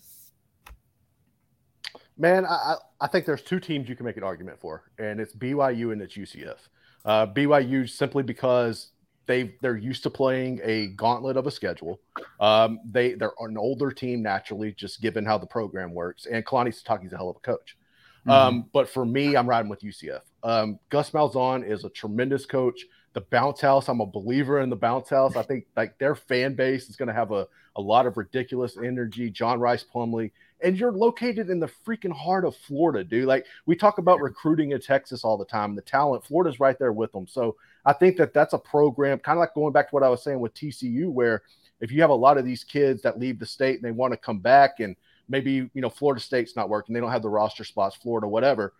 Man, 2.17 2.45
I, 2.45 2.75
I 2.99 3.07
think 3.07 3.25
there's 3.25 3.41
two 3.41 3.61
teams 3.61 3.87
you 3.87 3.95
can 3.95 4.05
make 4.05 4.17
an 4.17 4.23
argument 4.23 4.59
for, 4.59 4.83
and 4.97 5.21
it's 5.21 5.33
BYU 5.33 5.93
and 5.93 6.01
it's 6.01 6.15
UCF. 6.15 6.57
Uh, 7.05 7.25
BYU 7.27 7.89
simply 7.89 8.23
because 8.23 8.91
they 9.25 9.55
they're 9.61 9.77
used 9.77 10.03
to 10.03 10.09
playing 10.09 10.59
a 10.63 10.87
gauntlet 10.87 11.37
of 11.37 11.47
a 11.47 11.51
schedule. 11.51 12.01
Um, 12.39 12.79
they 12.83 13.13
they're 13.13 13.31
an 13.39 13.57
older 13.57 13.91
team 13.91 14.21
naturally, 14.21 14.73
just 14.73 15.01
given 15.01 15.23
how 15.23 15.37
the 15.37 15.45
program 15.45 15.93
works. 15.93 16.25
And 16.25 16.45
Kalani 16.45 16.69
Sitake's 16.69 17.13
a 17.13 17.17
hell 17.17 17.29
of 17.29 17.37
a 17.37 17.39
coach. 17.39 17.77
Mm-hmm. 18.21 18.31
Um, 18.31 18.69
but 18.73 18.89
for 18.89 19.05
me, 19.05 19.37
I'm 19.37 19.47
riding 19.47 19.69
with 19.69 19.81
UCF. 19.81 20.21
Um, 20.43 20.79
Gus 20.89 21.11
Malzahn 21.11 21.65
is 21.65 21.83
a 21.83 21.89
tremendous 21.89 22.45
coach 22.45 22.85
the 23.13 23.21
bounce 23.21 23.61
house. 23.61 23.87
I'm 23.87 24.01
a 24.01 24.05
believer 24.05 24.59
in 24.59 24.69
the 24.69 24.75
bounce 24.75 25.09
house. 25.09 25.35
I 25.35 25.43
think 25.43 25.65
like 25.75 25.97
their 25.97 26.15
fan 26.15 26.55
base 26.55 26.89
is 26.89 26.95
going 26.95 27.07
to 27.07 27.13
have 27.13 27.31
a, 27.31 27.47
a 27.75 27.81
lot 27.81 28.05
of 28.05 28.17
ridiculous 28.17 28.77
energy. 28.77 29.29
John 29.29 29.59
Rhys 29.59 29.83
Plumlee, 29.93 30.31
and 30.61 30.77
you're 30.77 30.91
located 30.91 31.49
in 31.49 31.59
the 31.59 31.69
freaking 31.85 32.11
heart 32.11 32.45
of 32.45 32.55
Florida, 32.55 33.03
dude. 33.03 33.25
Like 33.25 33.45
we 33.65 33.75
talk 33.75 33.97
about 33.97 34.21
recruiting 34.21 34.71
in 34.71 34.81
Texas 34.81 35.23
all 35.23 35.37
the 35.37 35.45
time. 35.45 35.75
The 35.75 35.81
talent, 35.81 36.25
Florida's 36.25 36.59
right 36.59 36.77
there 36.77 36.93
with 36.93 37.11
them. 37.11 37.27
So 37.27 37.55
I 37.85 37.93
think 37.93 38.17
that 38.17 38.33
that's 38.33 38.53
a 38.53 38.59
program, 38.59 39.19
kind 39.19 39.37
of 39.37 39.41
like 39.41 39.55
going 39.55 39.73
back 39.73 39.89
to 39.89 39.95
what 39.95 40.03
I 40.03 40.09
was 40.09 40.23
saying 40.23 40.39
with 40.39 40.53
TCU, 40.53 41.09
where 41.11 41.41
if 41.81 41.91
you 41.91 42.01
have 42.01 42.09
a 42.09 42.15
lot 42.15 42.37
of 42.37 42.45
these 42.45 42.63
kids 42.63 43.01
that 43.03 43.19
leave 43.19 43.39
the 43.39 43.45
state 43.45 43.75
and 43.75 43.83
they 43.83 43.91
want 43.91 44.13
to 44.13 44.17
come 44.17 44.39
back 44.39 44.79
and 44.79 44.95
maybe 45.27 45.69
you 45.73 45.81
know 45.81 45.89
Florida 45.89 46.21
State's 46.21 46.55
not 46.55 46.69
working, 46.69 46.93
they 46.93 46.99
don't 46.99 47.11
have 47.11 47.21
the 47.21 47.29
roster 47.29 47.63
spots, 47.63 47.95
Florida, 47.95 48.27
whatever. 48.27 48.73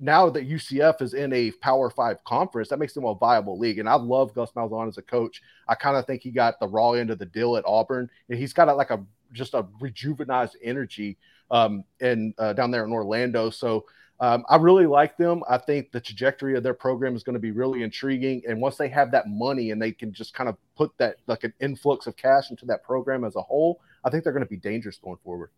Now 0.00 0.28
that 0.30 0.48
UCF 0.48 1.00
is 1.02 1.14
in 1.14 1.32
a 1.32 1.50
Power 1.52 1.90
Five 1.90 2.22
conference, 2.24 2.68
that 2.68 2.78
makes 2.78 2.94
them 2.94 3.04
a 3.04 3.14
viable 3.14 3.58
league. 3.58 3.78
And 3.78 3.88
I 3.88 3.94
love 3.94 4.34
Gus 4.34 4.52
Malzahn 4.52 4.88
as 4.88 4.98
a 4.98 5.02
coach. 5.02 5.40
I 5.68 5.74
kind 5.74 5.96
of 5.96 6.06
think 6.06 6.22
he 6.22 6.30
got 6.30 6.58
the 6.58 6.66
raw 6.66 6.92
end 6.92 7.10
of 7.10 7.18
the 7.18 7.26
deal 7.26 7.56
at 7.56 7.64
Auburn, 7.66 8.10
and 8.28 8.38
he's 8.38 8.52
got 8.52 8.68
a, 8.68 8.74
like 8.74 8.90
a 8.90 9.04
just 9.32 9.54
a 9.54 9.64
rejuvenized 9.80 10.56
energy 10.62 11.16
um, 11.50 11.84
and 12.00 12.34
uh, 12.38 12.52
down 12.52 12.70
there 12.70 12.84
in 12.84 12.92
Orlando. 12.92 13.50
So 13.50 13.84
um, 14.20 14.44
I 14.48 14.56
really 14.56 14.86
like 14.86 15.16
them. 15.16 15.42
I 15.48 15.58
think 15.58 15.90
the 15.90 16.00
trajectory 16.00 16.56
of 16.56 16.62
their 16.62 16.74
program 16.74 17.16
is 17.16 17.24
going 17.24 17.34
to 17.34 17.40
be 17.40 17.50
really 17.50 17.82
intriguing. 17.82 18.42
And 18.48 18.60
once 18.60 18.76
they 18.76 18.88
have 18.88 19.10
that 19.10 19.28
money 19.28 19.70
and 19.70 19.82
they 19.82 19.92
can 19.92 20.12
just 20.12 20.34
kind 20.34 20.48
of 20.48 20.56
put 20.76 20.96
that 20.98 21.16
like 21.26 21.44
an 21.44 21.52
influx 21.60 22.06
of 22.06 22.16
cash 22.16 22.50
into 22.50 22.64
that 22.66 22.84
program 22.84 23.24
as 23.24 23.36
a 23.36 23.42
whole, 23.42 23.80
I 24.04 24.10
think 24.10 24.22
they're 24.22 24.32
going 24.32 24.44
to 24.44 24.50
be 24.50 24.56
dangerous 24.56 24.98
going 24.98 25.18
forward. 25.24 25.50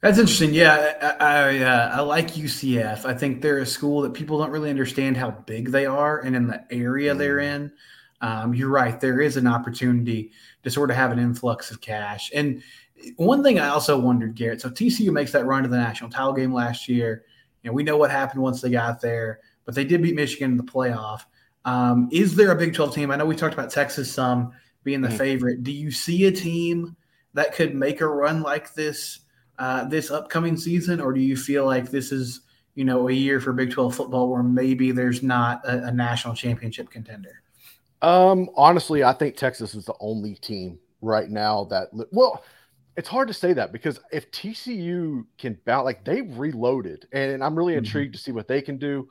That's 0.00 0.18
interesting. 0.18 0.52
Yeah, 0.52 1.16
I 1.20 1.24
I, 1.24 1.58
uh, 1.60 1.96
I, 1.96 2.00
like 2.00 2.34
UCF. 2.34 3.04
I 3.06 3.14
think 3.14 3.40
they're 3.40 3.58
a 3.58 3.66
school 3.66 4.02
that 4.02 4.12
people 4.12 4.38
don't 4.38 4.50
really 4.50 4.70
understand 4.70 5.16
how 5.16 5.30
big 5.30 5.70
they 5.70 5.86
are, 5.86 6.20
and 6.20 6.36
in 6.36 6.46
the 6.46 6.64
area 6.70 7.14
mm. 7.14 7.18
they're 7.18 7.40
in, 7.40 7.72
um, 8.20 8.54
you're 8.54 8.68
right. 8.68 9.00
There 9.00 9.20
is 9.20 9.36
an 9.36 9.46
opportunity 9.46 10.32
to 10.62 10.70
sort 10.70 10.90
of 10.90 10.96
have 10.96 11.12
an 11.12 11.18
influx 11.18 11.70
of 11.70 11.80
cash. 11.80 12.30
And 12.34 12.62
one 13.16 13.42
thing 13.42 13.58
I 13.58 13.68
also 13.68 13.98
wondered, 13.98 14.34
Garrett. 14.34 14.60
So 14.60 14.70
TCU 14.70 15.12
makes 15.12 15.32
that 15.32 15.46
run 15.46 15.62
to 15.62 15.68
the 15.68 15.76
national 15.76 16.10
title 16.10 16.32
game 16.32 16.52
last 16.52 16.88
year. 16.88 17.24
and 17.64 17.74
we 17.74 17.82
know 17.82 17.96
what 17.96 18.10
happened 18.10 18.42
once 18.42 18.60
they 18.60 18.70
got 18.70 19.00
there, 19.00 19.40
but 19.64 19.74
they 19.74 19.84
did 19.84 20.02
beat 20.02 20.14
Michigan 20.14 20.52
in 20.52 20.56
the 20.56 20.62
playoff. 20.62 21.22
Um, 21.64 22.08
is 22.12 22.36
there 22.36 22.52
a 22.52 22.56
Big 22.56 22.74
12 22.74 22.94
team? 22.94 23.10
I 23.10 23.16
know 23.16 23.26
we 23.26 23.34
talked 23.34 23.54
about 23.54 23.70
Texas 23.70 24.12
some 24.12 24.52
being 24.84 25.00
the 25.00 25.08
mm. 25.08 25.18
favorite. 25.18 25.64
Do 25.64 25.72
you 25.72 25.90
see 25.90 26.26
a 26.26 26.32
team 26.32 26.96
that 27.34 27.54
could 27.54 27.74
make 27.74 28.00
a 28.00 28.06
run 28.06 28.42
like 28.42 28.72
this 28.74 29.20
uh, 29.58 29.84
this 29.84 30.10
upcoming 30.10 30.56
season, 30.56 31.00
or 31.00 31.12
do 31.12 31.20
you 31.20 31.36
feel 31.36 31.64
like 31.64 31.90
this 31.90 32.12
is 32.12 32.42
you 32.74 32.84
know 32.84 33.08
a 33.08 33.12
year 33.12 33.40
for 33.40 33.52
Big 33.52 33.70
12 33.70 33.94
football 33.94 34.30
where 34.30 34.42
maybe 34.42 34.92
there's 34.92 35.22
not 35.22 35.64
a, 35.64 35.84
a 35.84 35.92
national 35.92 36.34
championship 36.34 36.90
contender? 36.90 37.42
Um, 38.02 38.50
honestly, 38.56 39.02
I 39.02 39.12
think 39.12 39.36
Texas 39.36 39.74
is 39.74 39.84
the 39.84 39.94
only 40.00 40.34
team 40.34 40.78
right 41.02 41.28
now 41.28 41.64
that 41.64 41.88
well 42.10 42.42
it's 42.96 43.08
hard 43.08 43.28
to 43.28 43.34
say 43.34 43.52
that 43.52 43.72
because 43.72 44.00
if 44.10 44.30
TCU 44.30 45.24
can 45.36 45.58
bounce, 45.66 45.84
like 45.84 46.04
they've 46.04 46.36
reloaded, 46.38 47.06
and 47.12 47.44
I'm 47.44 47.54
really 47.54 47.74
mm-hmm. 47.74 47.84
intrigued 47.84 48.14
to 48.14 48.20
see 48.20 48.32
what 48.32 48.48
they 48.48 48.62
can 48.62 48.78
do. 48.78 49.08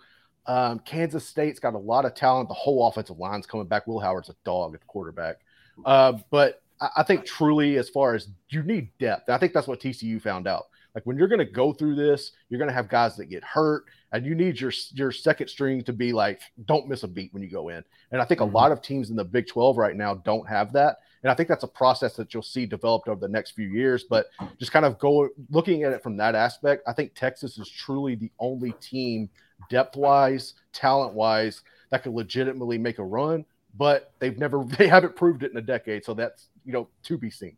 Um, 0.47 0.79
Kansas 0.79 1.27
State's 1.27 1.59
got 1.59 1.73
a 1.75 1.79
lot 1.79 2.05
of 2.05 2.15
talent. 2.15 2.49
The 2.49 2.55
whole 2.55 2.87
offensive 2.87 3.17
line's 3.17 3.45
coming 3.45 3.67
back. 3.67 3.87
Will 3.87 3.99
Howard's 3.99 4.29
a 4.29 4.35
dog 4.43 4.75
at 4.75 4.85
quarterback. 4.87 5.37
Uh, 5.83 6.13
but 6.31 6.61
I, 6.81 7.03
think 7.03 7.25
truly, 7.25 7.77
as 7.77 7.89
far 7.89 8.15
as 8.15 8.27
you 8.49 8.63
need 8.63 8.89
depth, 8.99 9.29
I 9.29 9.37
think 9.37 9.53
that's 9.53 9.67
what 9.67 9.79
TCU 9.79 10.21
found 10.21 10.47
out. 10.47 10.67
Like 10.93 11.05
when 11.05 11.17
you're 11.17 11.27
going 11.27 11.39
to 11.39 11.45
go 11.45 11.73
through 11.73 11.95
this, 11.95 12.31
you're 12.49 12.57
going 12.57 12.69
to 12.69 12.73
have 12.73 12.87
guys 12.87 13.17
that 13.17 13.25
get 13.25 13.43
hurt, 13.43 13.83
and 14.13 14.25
you 14.25 14.33
need 14.33 14.59
your 14.59 14.71
your 14.93 15.11
second 15.11 15.49
string 15.49 15.83
to 15.83 15.93
be 15.93 16.13
like, 16.13 16.39
don't 16.65 16.87
miss 16.87 17.03
a 17.03 17.07
beat 17.07 17.33
when 17.33 17.43
you 17.43 17.49
go 17.49 17.67
in. 17.67 17.83
And 18.11 18.21
I 18.21 18.25
think 18.25 18.39
mm-hmm. 18.39 18.55
a 18.55 18.57
lot 18.57 18.71
of 18.71 18.81
teams 18.81 19.09
in 19.09 19.17
the 19.17 19.23
Big 19.25 19.47
12 19.47 19.77
right 19.77 19.95
now 19.95 20.15
don't 20.15 20.47
have 20.47 20.71
that. 20.73 20.99
And 21.25 21.31
I 21.31 21.35
think 21.35 21.49
that's 21.49 21.63
a 21.63 21.67
process 21.67 22.15
that 22.17 22.33
you'll 22.33 22.43
see 22.43 22.65
developed 22.65 23.07
over 23.07 23.19
the 23.19 23.27
next 23.27 23.51
few 23.51 23.67
years. 23.67 24.03
But 24.03 24.27
just 24.59 24.71
kind 24.71 24.85
of 24.85 24.99
go 24.99 25.27
looking 25.49 25.83
at 25.83 25.91
it 25.91 26.03
from 26.03 26.15
that 26.17 26.35
aspect, 26.35 26.83
I 26.87 26.93
think 26.93 27.13
Texas 27.13 27.57
is 27.57 27.67
truly 27.67 28.15
the 28.15 28.31
only 28.39 28.73
team, 28.73 29.29
depth 29.69 29.97
wise, 29.97 30.53
talent 30.71 31.13
wise, 31.13 31.63
that 31.89 32.03
could 32.03 32.13
legitimately 32.13 32.77
make 32.77 32.99
a 32.99 33.03
run. 33.03 33.43
But 33.75 34.13
they've 34.19 34.37
never, 34.37 34.63
they 34.77 34.87
haven't 34.87 35.15
proved 35.15 35.43
it 35.43 35.51
in 35.51 35.57
a 35.57 35.61
decade. 35.61 36.05
So 36.05 36.13
that's, 36.13 36.47
you 36.65 36.73
know, 36.73 36.89
to 37.03 37.17
be 37.17 37.29
seen. 37.29 37.57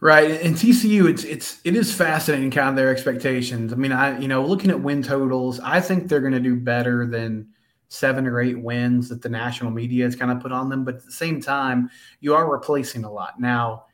Right, 0.00 0.42
and 0.42 0.54
TCU, 0.54 1.08
it's 1.08 1.24
it's 1.24 1.60
it 1.64 1.74
is 1.74 1.94
fascinating, 1.94 2.50
kind 2.50 2.68
of 2.68 2.76
their 2.76 2.90
expectations. 2.90 3.72
I 3.72 3.76
mean, 3.76 3.92
I 3.92 4.18
you 4.18 4.28
know, 4.28 4.44
looking 4.44 4.70
at 4.70 4.78
win 4.78 5.02
totals, 5.02 5.58
I 5.60 5.80
think 5.80 6.08
they're 6.08 6.20
going 6.20 6.34
to 6.34 6.40
do 6.40 6.54
better 6.54 7.06
than 7.06 7.48
seven 7.88 8.26
or 8.26 8.40
eight 8.40 8.60
wins 8.60 9.08
that 9.08 9.22
the 9.22 9.28
national 9.28 9.70
media 9.70 10.04
has 10.04 10.14
kind 10.14 10.30
of 10.30 10.40
put 10.40 10.52
on 10.52 10.68
them. 10.68 10.84
But 10.84 10.96
at 10.96 11.04
the 11.04 11.12
same 11.12 11.40
time, 11.40 11.88
you 12.20 12.34
are 12.34 12.50
replacing 12.50 13.04
a 13.04 13.10
lot. 13.10 13.40
Now, 13.40 13.86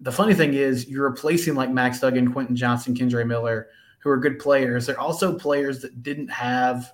the 0.00 0.10
funny 0.10 0.34
thing 0.34 0.54
is, 0.54 0.88
you're 0.88 1.08
replacing 1.08 1.54
like 1.54 1.70
Max 1.70 2.00
Duggan, 2.00 2.32
Quentin 2.32 2.56
Johnston, 2.56 2.96
Kendre 2.96 3.24
Miller, 3.24 3.68
who 4.00 4.10
are 4.10 4.16
good 4.16 4.40
players. 4.40 4.86
They're 4.86 4.98
also 4.98 5.38
players 5.38 5.80
that 5.82 6.02
didn't 6.02 6.28
have 6.28 6.92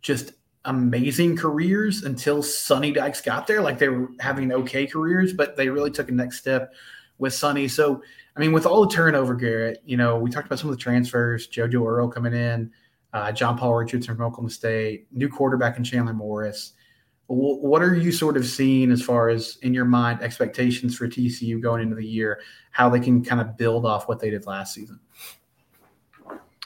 just 0.00 0.32
amazing 0.64 1.36
careers 1.36 2.04
until 2.04 2.42
Sonny 2.42 2.92
Dykes 2.92 3.20
got 3.20 3.46
there. 3.46 3.60
Like 3.60 3.78
they 3.78 3.88
were 3.88 4.10
having 4.20 4.52
okay 4.52 4.86
careers, 4.86 5.32
but 5.32 5.56
they 5.56 5.68
really 5.68 5.90
took 5.90 6.08
a 6.08 6.12
next 6.12 6.38
step 6.38 6.72
with 7.18 7.34
Sonny. 7.34 7.68
So, 7.68 8.02
I 8.36 8.40
mean, 8.40 8.52
with 8.52 8.66
all 8.66 8.86
the 8.86 8.92
turnover, 8.92 9.34
Garrett, 9.34 9.82
you 9.84 9.96
know, 9.96 10.18
we 10.18 10.30
talked 10.30 10.46
about 10.46 10.58
some 10.58 10.70
of 10.70 10.76
the 10.76 10.82
transfers, 10.82 11.48
JoJo 11.48 11.86
Earle 11.86 12.08
coming 12.08 12.34
in 12.34 12.72
uh, 13.14 13.30
John 13.30 13.56
Paul 13.56 13.74
Richardson 13.74 14.16
from 14.16 14.24
Oklahoma 14.26 14.50
State, 14.50 15.06
new 15.12 15.28
quarterback 15.28 15.78
in 15.78 15.84
Chandler 15.84 16.12
Morris. 16.12 16.72
W- 17.28 17.56
what 17.56 17.80
are 17.80 17.94
you 17.94 18.10
sort 18.10 18.36
of 18.36 18.44
seeing 18.44 18.90
as 18.90 19.00
far 19.00 19.28
as 19.28 19.56
in 19.62 19.72
your 19.72 19.84
mind 19.84 20.20
expectations 20.20 20.96
for 20.96 21.06
TCU 21.06 21.62
going 21.62 21.80
into 21.80 21.94
the 21.94 22.04
year, 22.04 22.40
how 22.72 22.90
they 22.90 22.98
can 22.98 23.24
kind 23.24 23.40
of 23.40 23.56
build 23.56 23.86
off 23.86 24.08
what 24.08 24.18
they 24.18 24.30
did 24.30 24.46
last 24.46 24.74
season? 24.74 24.98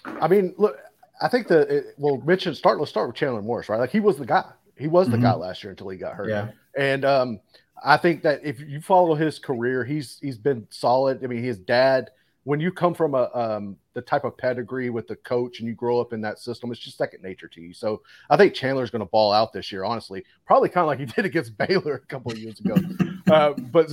I 0.05 0.27
mean, 0.27 0.55
look, 0.57 0.79
I 1.21 1.29
think 1.29 1.49
the 1.49 1.93
well, 1.97 2.19
mention 2.25 2.55
start. 2.55 2.79
Let's 2.79 2.91
start 2.91 3.09
with 3.09 3.17
Chandler 3.17 3.43
Morris, 3.43 3.69
right? 3.69 3.79
Like 3.79 3.91
he 3.91 4.01
was 4.01 4.17
the 4.17 4.27
guy. 4.27 4.45
He 4.77 4.87
was 4.87 5.09
the 5.09 5.17
mm-hmm. 5.17 5.25
guy 5.25 5.35
last 5.35 5.65
year 5.65 5.71
until 5.71 5.89
he 5.89 5.99
got 5.99 6.15
hurt. 6.15 6.29
Yeah. 6.29 6.51
And 6.77 7.05
um, 7.05 7.41
I 7.85 7.97
think 7.97 8.23
that 8.23 8.41
if 8.45 8.61
you 8.61 8.81
follow 8.81 9.15
his 9.15 9.39
career, 9.39 9.85
he's 9.85 10.19
he's 10.21 10.39
been 10.39 10.67
solid. 10.71 11.25
I 11.25 11.27
mean, 11.27 11.43
his 11.43 11.59
dad 11.59 12.11
when 12.49 12.61
you 12.61 12.73
come 12.73 12.95
from 12.95 13.15
a 13.15 13.29
um, 13.35 13.77
the 13.99 14.03
type 14.03 14.23
of 14.23 14.37
pedigree 14.39 14.91
with 14.91 15.09
the 15.09 15.17
coach 15.17 15.59
and 15.59 15.67
you 15.67 15.75
grow 15.75 16.01
up 16.01 16.13
in 16.13 16.21
that 16.21 16.39
system, 16.39 16.71
it's 16.71 16.79
just 16.79 16.97
second 16.97 17.21
nature 17.21 17.49
to 17.49 17.61
you. 17.61 17.75
So 17.75 18.03
I 18.31 18.37
think 18.37 18.55
Chandler's 18.55 18.91
going 18.91 19.01
to 19.01 19.07
ball 19.11 19.33
out 19.33 19.53
this 19.53 19.73
year. 19.73 19.83
Honestly, 19.83 20.25
probably 20.47 20.69
kind 20.69 20.83
of 20.83 20.87
like 20.87 21.01
he 21.01 21.07
did 21.17 21.25
against 21.25 21.59
Baylor 21.59 21.95
a 21.95 22.07
couple 22.07 22.31
of 22.31 22.39
years 22.39 22.61
ago. 22.61 22.77
uh, 23.33 23.55
but, 23.73 23.91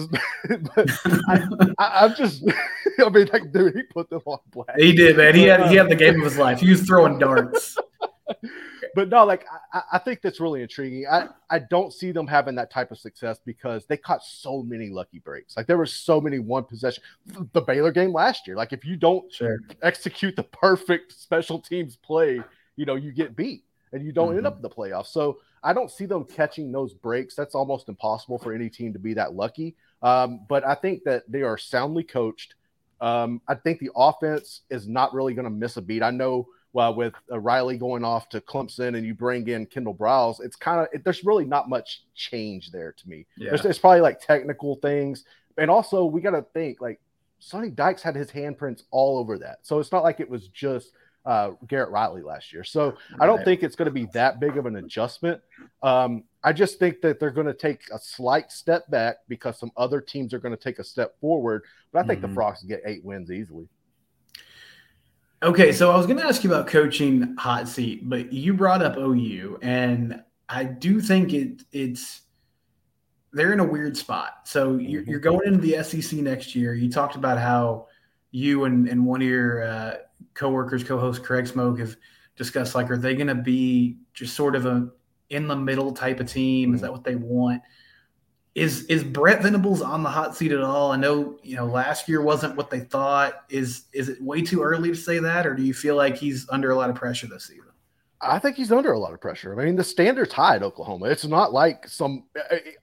but 0.75 0.89
I, 1.79 2.05
am 2.05 2.13
just, 2.13 2.43
I 3.03 3.09
mean, 3.09 3.27
like, 3.33 3.51
dude, 3.51 3.75
he 3.75 3.81
put 3.81 4.11
them 4.11 4.21
on 4.25 4.37
blast. 4.51 4.79
He 4.79 4.93
did, 4.93 5.17
man. 5.17 5.33
He 5.33 5.45
had 5.45 5.67
he 5.69 5.75
had 5.75 5.89
the 5.89 5.95
game 5.95 6.19
of 6.19 6.25
his 6.25 6.37
life. 6.37 6.59
He 6.59 6.69
was 6.69 6.83
throwing 6.83 7.17
darts 7.17 7.75
but 8.95 9.09
no, 9.09 9.25
like 9.25 9.45
I, 9.73 9.81
I, 9.93 9.97
think 9.99 10.21
that's 10.21 10.39
really 10.39 10.61
intriguing. 10.61 11.05
I, 11.05 11.27
I 11.49 11.59
don't 11.59 11.93
see 11.93 12.11
them 12.11 12.25
having 12.25 12.55
that 12.55 12.71
type 12.71 12.91
of 12.91 12.97
success 12.97 13.39
because 13.45 13.85
they 13.85 13.97
caught 13.97 14.23
so 14.23 14.63
many 14.63 14.89
lucky 14.89 15.19
breaks. 15.19 15.57
Like 15.57 15.67
there 15.67 15.77
were 15.77 15.85
so 15.85 16.21
many 16.21 16.39
one 16.39 16.63
possession. 16.63 17.03
The 17.53 17.61
Baylor 17.61 17.91
game 17.91 18.13
last 18.13 18.47
year. 18.47 18.55
Like 18.55 18.73
if 18.73 18.85
you 18.85 18.95
don't 18.95 19.31
sure. 19.31 19.59
execute 19.83 20.35
the 20.35 20.43
perfect 20.43 21.11
special 21.11 21.59
teams 21.59 21.97
play, 21.97 22.41
you 22.77 22.85
know 22.85 22.95
you 22.95 23.11
get 23.11 23.35
beat 23.35 23.65
and 23.91 24.05
you 24.05 24.11
don't 24.11 24.29
mm-hmm. 24.29 24.37
end 24.37 24.47
up 24.47 24.55
in 24.55 24.61
the 24.61 24.69
playoffs. 24.69 25.07
So 25.07 25.39
I 25.63 25.73
don't 25.73 25.91
see 25.91 26.05
them 26.05 26.25
catching 26.25 26.71
those 26.71 26.93
breaks. 26.93 27.35
That's 27.35 27.55
almost 27.55 27.89
impossible 27.89 28.39
for 28.39 28.53
any 28.53 28.69
team 28.69 28.93
to 28.93 28.99
be 28.99 29.13
that 29.15 29.33
lucky. 29.33 29.75
Um, 30.01 30.41
but 30.47 30.65
I 30.65 30.75
think 30.75 31.03
that 31.03 31.23
they 31.29 31.41
are 31.41 31.57
soundly 31.57 32.03
coached. 32.03 32.55
Um, 33.01 33.41
I 33.47 33.55
think 33.55 33.79
the 33.79 33.91
offense 33.95 34.61
is 34.69 34.87
not 34.87 35.13
really 35.13 35.33
going 35.33 35.45
to 35.45 35.49
miss 35.49 35.77
a 35.77 35.81
beat. 35.81 36.03
I 36.03 36.11
know 36.11 36.47
well, 36.75 36.93
with 36.93 37.13
uh, 37.31 37.39
Riley 37.39 37.77
going 37.77 38.03
off 38.03 38.27
to 38.29 38.41
Clemson 38.41 38.97
and 38.97 39.05
you 39.05 39.13
bring 39.13 39.47
in 39.47 39.65
Kendal 39.65 39.95
Briles, 39.95 40.43
it's 40.43 40.57
kind 40.57 40.81
of 40.81 40.87
it, 40.91 41.05
there's 41.05 41.23
really 41.23 41.45
not 41.45 41.69
much 41.69 42.03
change 42.15 42.69
there 42.69 42.91
to 42.91 43.09
me. 43.09 43.25
Yeah. 43.37 43.51
There's, 43.51 43.61
there's 43.61 43.79
probably 43.79 44.01
like 44.01 44.19
technical 44.19 44.75
things, 44.75 45.23
and 45.57 45.71
also 45.71 46.03
we 46.03 46.19
got 46.19 46.31
to 46.31 46.41
think 46.53 46.81
like 46.81 46.99
Sonny 47.39 47.69
Dykes 47.69 48.01
had 48.01 48.13
his 48.13 48.29
handprints 48.29 48.83
all 48.91 49.17
over 49.17 49.37
that, 49.37 49.59
so 49.61 49.79
it's 49.79 49.93
not 49.93 50.03
like 50.03 50.19
it 50.19 50.29
was 50.29 50.49
just 50.49 50.91
uh, 51.25 51.51
Garrett 51.65 51.91
Riley 51.91 52.21
last 52.21 52.51
year. 52.51 52.65
So 52.65 52.87
right. 52.87 52.97
I 53.21 53.25
don't 53.25 53.45
think 53.45 53.63
it's 53.63 53.77
going 53.77 53.87
to 53.87 53.91
be 53.91 54.07
that 54.13 54.41
big 54.41 54.57
of 54.57 54.65
an 54.65 54.75
adjustment. 54.75 55.39
Um, 55.81 56.25
I 56.43 56.51
just 56.51 56.77
think 56.77 56.99
that 57.03 57.21
they're 57.21 57.31
going 57.31 57.47
to 57.47 57.53
take 57.53 57.83
a 57.93 57.97
slight 57.97 58.51
step 58.51 58.91
back 58.91 59.19
because 59.29 59.57
some 59.57 59.71
other 59.77 60.01
teams 60.01 60.33
are 60.33 60.39
going 60.39 60.55
to 60.55 60.61
take 60.61 60.79
a 60.79 60.83
step 60.83 61.17
forward. 61.21 61.63
But 61.93 62.03
I 62.03 62.07
think 62.07 62.19
mm-hmm. 62.19 62.31
the 62.31 62.35
Frogs 62.35 62.63
get 62.63 62.81
eight 62.85 63.05
wins 63.05 63.31
easily. 63.31 63.69
Okay, 65.45 65.71
so 65.73 65.91
I 65.91 65.95
was 65.95 66.07
going 66.07 66.17
to 66.17 66.25
ask 66.25 66.43
you 66.43 66.51
about 66.51 66.65
coaching 66.65 67.35
hot 67.37 67.67
seat, 67.67 68.09
but 68.09 68.33
you 68.33 68.51
brought 68.51 68.81
up 68.81 68.97
OU, 68.97 69.59
and 69.61 70.23
I 70.49 70.63
do 70.63 70.99
think 70.99 71.33
it 71.33 71.61
it's 71.71 72.23
they're 73.31 73.53
in 73.53 73.59
a 73.59 73.63
weird 73.63 73.95
spot. 73.95 74.39
So 74.45 74.77
you're, 74.77 75.03
you're 75.03 75.19
mm-hmm. 75.19 75.29
going 75.29 75.47
into 75.53 75.59
the 75.59 75.83
SEC 75.83 76.17
next 76.17 76.55
year. 76.55 76.73
You 76.73 76.89
talked 76.89 77.15
about 77.15 77.37
how 77.37 77.89
you 78.31 78.63
and, 78.63 78.89
and 78.89 79.05
one 79.05 79.21
of 79.21 79.27
your 79.27 79.63
uh, 79.63 79.93
coworkers, 80.33 80.83
co-host 80.83 81.23
Craig 81.23 81.45
Smoke, 81.45 81.77
have 81.77 81.95
discussed 82.35 82.73
like, 82.73 82.89
are 82.89 82.97
they 82.97 83.13
going 83.13 83.27
to 83.27 83.35
be 83.35 83.97
just 84.15 84.35
sort 84.35 84.55
of 84.55 84.65
a 84.65 84.89
in 85.29 85.47
the 85.47 85.55
middle 85.55 85.91
type 85.91 86.19
of 86.19 86.27
team? 86.27 86.73
Is 86.73 86.77
mm-hmm. 86.77 86.85
that 86.87 86.91
what 86.91 87.03
they 87.03 87.17
want? 87.17 87.61
Is 88.55 88.85
is 88.85 89.03
Brent 89.03 89.41
Venables 89.41 89.81
on 89.81 90.01
the 90.01 90.09
hot 90.09 90.35
seat 90.35 90.53
at 90.53 90.61
all? 90.61 90.91
I 90.91 90.95
know 90.95 91.37
you 91.43 91.57
know 91.57 91.65
last 91.65 92.07
year 92.07 92.21
wasn't 92.21 92.55
what 92.55 92.69
they 92.69 92.79
thought. 92.79 93.43
Is 93.49 93.83
is 93.91 94.07
it 94.07 94.21
way 94.21 94.41
too 94.41 94.63
early 94.63 94.89
to 94.89 94.95
say 94.95 95.19
that, 95.19 95.45
or 95.45 95.53
do 95.53 95.61
you 95.61 95.73
feel 95.73 95.95
like 95.95 96.15
he's 96.15 96.47
under 96.49 96.71
a 96.71 96.75
lot 96.75 96.89
of 96.89 96.95
pressure 96.95 97.27
this 97.27 97.45
season? 97.45 97.65
I 98.21 98.39
think 98.39 98.55
he's 98.55 98.71
under 98.71 98.93
a 98.93 98.99
lot 98.99 99.13
of 99.13 99.19
pressure. 99.19 99.59
I 99.59 99.65
mean, 99.65 99.75
the 99.75 99.83
standard's 99.83 100.33
high 100.33 100.55
at 100.55 100.63
Oklahoma. 100.63 101.07
It's 101.07 101.25
not 101.25 101.51
like 101.51 101.87
some. 101.87 102.23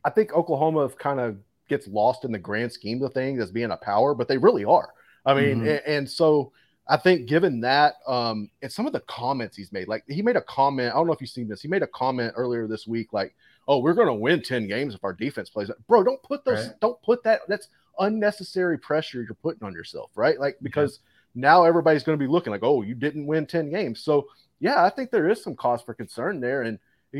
I 0.04 0.10
think 0.10 0.34
Oklahoma 0.34 0.90
kind 0.90 1.18
of 1.18 1.38
gets 1.68 1.88
lost 1.88 2.24
in 2.24 2.32
the 2.32 2.38
grand 2.38 2.70
scheme 2.70 3.02
of 3.02 3.14
things 3.14 3.42
as 3.42 3.50
being 3.50 3.70
a 3.70 3.76
power, 3.76 4.14
but 4.14 4.28
they 4.28 4.36
really 4.36 4.66
are. 4.66 4.90
I 5.24 5.34
mean, 5.34 5.60
mm-hmm. 5.60 5.68
and, 5.68 5.82
and, 5.86 6.10
so 6.10 6.52
I 6.88 6.96
think 6.96 7.28
given 7.28 7.60
that, 7.60 7.94
um, 8.06 8.50
and 8.60 8.70
some 8.70 8.86
of 8.86 8.92
the 8.92 9.00
comments 9.00 9.56
he's 9.56 9.72
made, 9.72 9.88
like 9.88 10.04
he 10.06 10.20
made 10.20 10.36
a 10.36 10.42
comment. 10.42 10.92
I 10.92 10.96
don't 10.96 11.06
know 11.06 11.12
if 11.12 11.20
you've 11.20 11.30
seen 11.30 11.48
this. 11.48 11.62
He 11.62 11.68
made 11.68 11.82
a 11.82 11.86
comment 11.86 12.34
earlier 12.36 12.66
this 12.66 12.86
week, 12.86 13.12
like, 13.12 13.34
"Oh, 13.68 13.78
we're 13.78 13.94
going 13.94 14.08
to 14.08 14.14
win 14.14 14.42
ten 14.42 14.66
games 14.66 14.94
if 14.94 15.04
our 15.04 15.12
defense 15.12 15.50
plays." 15.50 15.70
Bro, 15.88 16.04
don't 16.04 16.22
put 16.22 16.44
those. 16.44 16.66
Right. 16.68 16.80
Don't 16.80 17.00
put 17.02 17.22
that. 17.24 17.40
That's 17.48 17.68
unnecessary 17.98 18.78
pressure 18.78 19.22
you're 19.22 19.34
putting 19.34 19.64
on 19.64 19.72
yourself, 19.72 20.10
right? 20.14 20.38
Like 20.38 20.56
because 20.62 21.00
now 21.34 21.64
everybody's 21.64 22.02
going 22.02 22.18
to 22.18 22.24
be 22.24 22.30
looking 22.30 22.52
like, 22.52 22.62
"Oh, 22.62 22.82
you 22.82 22.94
didn't 22.94 23.26
win 23.26 23.46
ten 23.46 23.70
games." 23.70 24.00
So 24.00 24.28
yeah, 24.60 24.84
I 24.84 24.90
think 24.90 25.10
there 25.10 25.28
is 25.28 25.42
some 25.42 25.56
cause 25.56 25.82
for 25.82 25.94
concern 25.94 26.40
there, 26.40 26.62
and 26.62 26.78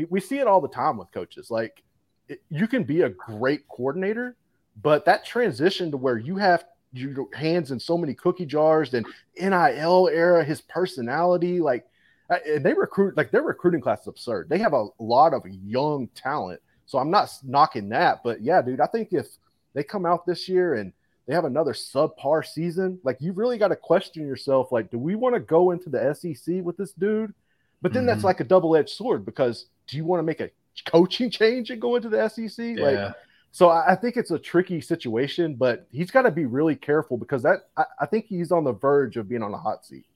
we 0.09 0.19
see 0.19 0.39
it 0.39 0.47
all 0.47 0.61
the 0.61 0.67
time 0.67 0.97
with 0.97 1.11
coaches. 1.11 1.51
Like 1.51 1.83
it, 2.27 2.41
you 2.49 2.67
can 2.67 2.83
be 2.83 3.01
a 3.01 3.09
great 3.09 3.67
coordinator, 3.67 4.35
but 4.81 5.05
that 5.05 5.25
transition 5.25 5.91
to 5.91 5.97
where 5.97 6.17
you 6.17 6.37
have 6.37 6.65
your 6.93 7.27
hands 7.33 7.71
in 7.71 7.79
so 7.79 7.97
many 7.97 8.13
cookie 8.13 8.45
jars 8.45 8.93
and 8.93 9.05
NIL 9.37 10.09
era, 10.09 10.43
his 10.43 10.61
personality, 10.61 11.59
like 11.59 11.85
they 12.29 12.73
recruit 12.73 13.17
like 13.17 13.31
their 13.31 13.43
recruiting 13.43 13.81
class 13.81 14.01
is 14.01 14.07
absurd. 14.07 14.49
They 14.49 14.57
have 14.59 14.73
a 14.73 14.87
lot 14.99 15.33
of 15.33 15.43
young 15.47 16.07
talent. 16.15 16.61
So 16.85 16.97
I'm 16.97 17.11
not 17.11 17.29
knocking 17.43 17.89
that, 17.89 18.21
but 18.23 18.41
yeah, 18.41 18.61
dude, 18.61 18.81
I 18.81 18.87
think 18.87 19.09
if 19.11 19.27
they 19.73 19.83
come 19.83 20.05
out 20.05 20.25
this 20.25 20.49
year 20.49 20.75
and 20.75 20.91
they 21.27 21.33
have 21.33 21.45
another 21.45 21.73
subpar 21.73 22.45
season, 22.45 22.99
like 23.03 23.17
you 23.21 23.31
really 23.31 23.57
got 23.57 23.69
to 23.69 23.75
question 23.75 24.27
yourself 24.27 24.71
like 24.71 24.91
do 24.91 24.97
we 24.97 25.15
want 25.15 25.35
to 25.35 25.39
go 25.39 25.71
into 25.71 25.89
the 25.89 26.13
SEC 26.13 26.63
with 26.63 26.77
this 26.77 26.93
dude? 26.93 27.33
But 27.81 27.93
then 27.93 28.01
mm-hmm. 28.01 28.07
that's 28.07 28.23
like 28.23 28.39
a 28.39 28.45
double-edged 28.45 28.89
sword 28.89 29.25
because 29.25 29.67
do 29.87 29.97
you 29.97 30.05
want 30.05 30.19
to 30.19 30.23
make 30.23 30.39
a 30.39 30.49
coaching 30.85 31.29
change 31.31 31.69
and 31.69 31.81
go 31.81 31.95
into 31.95 32.09
the 32.09 32.27
SEC? 32.29 32.77
Yeah. 32.77 32.83
Like 32.83 33.15
so 33.53 33.69
I 33.69 33.95
think 33.95 34.17
it's 34.17 34.31
a 34.31 34.39
tricky 34.39 34.81
situation, 34.81 35.53
but 35.53 35.85
he's 35.91 36.09
got 36.09 36.23
to 36.23 36.31
be 36.31 36.45
really 36.45 36.75
careful 36.75 37.17
because 37.17 37.43
that 37.43 37.67
I, 37.77 37.85
I, 38.01 38.05
think 38.07 38.25
he's 38.25 38.51
on 38.51 38.63
the 38.63 38.73
verge 38.73 39.15
of 39.15 39.29
being 39.29 39.43
on 39.43 39.53
a 39.53 39.57
hot 39.59 39.85
seat. 39.85 40.07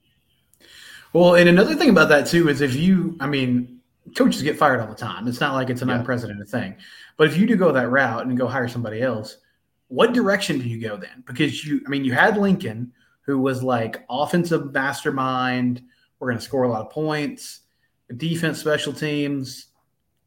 Well, 1.12 1.34
and 1.34 1.48
another 1.48 1.74
thing 1.74 1.90
about 1.90 2.08
that 2.10 2.26
too 2.26 2.48
is 2.48 2.60
if 2.60 2.74
you, 2.74 3.16
I 3.20 3.26
mean, 3.26 3.80
coaches 4.16 4.42
get 4.42 4.58
fired 4.58 4.80
all 4.80 4.88
the 4.88 4.94
time. 4.94 5.26
It's 5.28 5.40
not 5.40 5.54
like 5.54 5.70
it's 5.70 5.82
an 5.82 5.88
yeah. 5.88 5.98
unprecedented 5.98 6.48
thing. 6.48 6.76
But 7.16 7.28
if 7.28 7.36
you 7.36 7.46
do 7.46 7.56
go 7.56 7.72
that 7.72 7.90
route 7.90 8.26
and 8.26 8.36
go 8.36 8.46
hire 8.46 8.68
somebody 8.68 9.02
else, 9.02 9.38
what 9.88 10.12
direction 10.12 10.58
do 10.58 10.68
you 10.68 10.80
go 10.80 10.96
then? 10.96 11.24
Because 11.26 11.64
you, 11.64 11.80
I 11.86 11.88
mean, 11.88 12.04
you 12.04 12.12
had 12.12 12.36
Lincoln, 12.36 12.92
who 13.22 13.38
was 13.38 13.62
like 13.62 14.04
offensive 14.08 14.72
mastermind. 14.72 15.82
We're 16.18 16.28
going 16.28 16.38
to 16.38 16.44
score 16.44 16.64
a 16.64 16.68
lot 16.68 16.82
of 16.82 16.90
points, 16.90 17.60
defense, 18.16 18.58
special 18.58 18.92
teams 18.92 19.68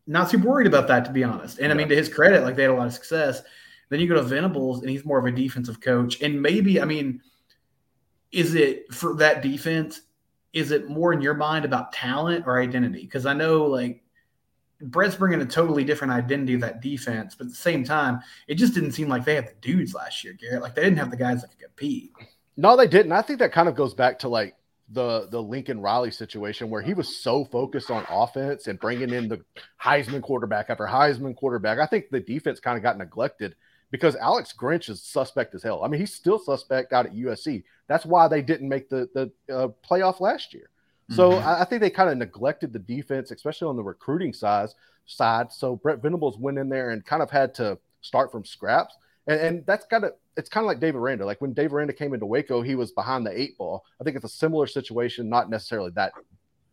not 0.07 0.29
super 0.29 0.49
worried 0.49 0.67
about 0.67 0.87
that, 0.87 1.05
to 1.05 1.11
be 1.11 1.23
honest. 1.23 1.59
And 1.59 1.67
yeah. 1.67 1.73
I 1.73 1.77
mean, 1.77 1.87
to 1.89 1.95
his 1.95 2.09
credit, 2.09 2.43
like 2.43 2.55
they 2.55 2.63
had 2.63 2.71
a 2.71 2.75
lot 2.75 2.87
of 2.87 2.93
success. 2.93 3.41
Then 3.89 3.99
you 3.99 4.07
go 4.07 4.15
to 4.15 4.23
Venables, 4.23 4.81
and 4.81 4.89
he's 4.89 5.05
more 5.05 5.19
of 5.19 5.25
a 5.25 5.31
defensive 5.31 5.81
coach. 5.81 6.21
And 6.21 6.41
maybe, 6.41 6.81
I 6.81 6.85
mean, 6.85 7.21
is 8.31 8.55
it 8.55 8.93
for 8.93 9.15
that 9.15 9.41
defense? 9.41 10.01
Is 10.53 10.71
it 10.71 10.89
more 10.89 11.13
in 11.13 11.21
your 11.21 11.33
mind 11.33 11.65
about 11.65 11.93
talent 11.93 12.45
or 12.45 12.59
identity? 12.59 13.01
Because 13.01 13.25
I 13.25 13.33
know, 13.33 13.65
like, 13.65 14.03
Brett's 14.81 15.15
bringing 15.15 15.41
a 15.41 15.45
totally 15.45 15.83
different 15.83 16.13
identity 16.13 16.53
to 16.53 16.59
that 16.61 16.81
defense, 16.81 17.35
but 17.35 17.45
at 17.45 17.51
the 17.51 17.57
same 17.57 17.83
time, 17.83 18.19
it 18.47 18.55
just 18.55 18.73
didn't 18.73 18.93
seem 18.93 19.07
like 19.07 19.25
they 19.25 19.35
had 19.35 19.47
the 19.47 19.53
dudes 19.61 19.93
last 19.93 20.23
year, 20.23 20.33
Garrett. 20.33 20.61
Like 20.61 20.75
they 20.75 20.81
didn't 20.81 20.97
have 20.97 21.11
the 21.11 21.17
guys 21.17 21.41
that 21.41 21.51
could 21.51 21.59
compete. 21.59 22.11
No, 22.57 22.75
they 22.75 22.87
didn't. 22.87 23.11
I 23.11 23.21
think 23.21 23.39
that 23.39 23.51
kind 23.51 23.69
of 23.69 23.75
goes 23.75 23.93
back 23.93 24.19
to 24.19 24.29
like 24.29 24.55
the 24.89 25.27
the 25.29 25.41
Lincoln 25.41 25.79
Riley 25.79 26.11
situation 26.11 26.69
where 26.69 26.81
he 26.81 26.93
was 26.93 27.15
so 27.15 27.45
focused 27.45 27.91
on 27.91 28.05
offense 28.09 28.67
and 28.67 28.79
bringing 28.79 29.11
in 29.11 29.29
the 29.29 29.43
Heisman 29.81 30.21
quarterback 30.21 30.69
after 30.69 30.85
Heisman 30.85 31.35
quarterback. 31.35 31.79
I 31.79 31.85
think 31.85 32.09
the 32.09 32.19
defense 32.19 32.59
kind 32.59 32.77
of 32.77 32.83
got 32.83 32.97
neglected 32.97 33.55
because 33.91 34.15
Alex 34.15 34.53
Grinch 34.57 34.89
is 34.89 35.03
suspect 35.03 35.53
as 35.53 35.61
hell. 35.61 35.83
I 35.83 35.87
mean, 35.87 35.99
he's 35.99 36.13
still 36.13 36.39
suspect 36.39 36.93
out 36.93 37.05
at 37.05 37.13
USC. 37.13 37.63
That's 37.87 38.05
why 38.05 38.27
they 38.27 38.41
didn't 38.41 38.69
make 38.69 38.89
the 38.89 39.09
the 39.13 39.53
uh, 39.53 39.67
playoff 39.87 40.19
last 40.19 40.53
year. 40.53 40.69
So 41.09 41.31
mm-hmm. 41.31 41.47
I, 41.47 41.61
I, 41.61 41.65
think 41.65 41.81
they 41.81 41.89
kind 41.89 42.09
of 42.09 42.17
neglected 42.17 42.71
the 42.71 42.79
defense, 42.79 43.31
especially 43.31 43.67
on 43.67 43.75
the 43.75 43.83
recruiting 43.83 44.33
side. 44.33 44.69
Side. 45.07 45.51
So 45.51 45.75
Brett 45.75 46.01
Venables 46.01 46.37
went 46.37 46.57
in 46.57 46.69
there 46.69 46.91
and 46.91 47.05
kind 47.05 47.21
of 47.21 47.29
had 47.29 47.53
to 47.55 47.77
start 47.99 48.31
from 48.31 48.45
scraps, 48.45 48.95
and, 49.27 49.39
and 49.41 49.65
that's 49.65 49.85
got 49.87 49.99
to 49.99 50.13
it's 50.37 50.47
kind 50.47 50.63
of 50.63 50.67
like 50.67 50.79
Dave 50.79 50.95
Aranda. 50.95 51.25
Like 51.25 51.41
when 51.41 51.53
Dave 51.53 51.73
Aranda 51.73 51.91
came 51.91 52.13
into 52.13 52.25
Waco, 52.25 52.61
he 52.61 52.75
was 52.75 52.91
behind 52.91 53.25
the 53.25 53.37
eight 53.37 53.57
ball. 53.57 53.83
I 53.99 54.05
think 54.05 54.15
it's 54.15 54.25
a 54.25 54.29
similar 54.29 54.67
situation, 54.67 55.27
not 55.27 55.49
necessarily 55.49 55.91
that 55.95 56.13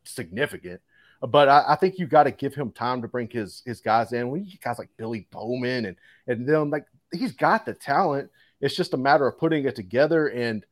significant, 0.04 0.80
but 1.20 1.48
I, 1.48 1.64
I 1.70 1.76
think 1.76 1.98
you 1.98 2.06
got 2.06 2.24
to 2.24 2.30
give 2.30 2.54
him 2.54 2.70
time 2.70 3.02
to 3.02 3.08
bring 3.08 3.28
his 3.28 3.62
his 3.66 3.80
guys 3.80 4.12
in. 4.12 4.30
When 4.30 4.44
you 4.44 4.52
get 4.52 4.60
guys 4.60 4.78
like 4.78 4.90
Billy 4.96 5.26
Bowman 5.32 5.86
and 5.86 5.96
and 6.28 6.46
then 6.46 6.70
like 6.70 6.84
he's 7.12 7.32
got 7.32 7.64
the 7.66 7.74
talent. 7.74 8.30
It's 8.60 8.76
just 8.76 8.94
a 8.94 8.98
matter 8.98 9.26
of 9.26 9.38
putting 9.38 9.64
it 9.64 9.76
together. 9.76 10.28
And 10.28 10.64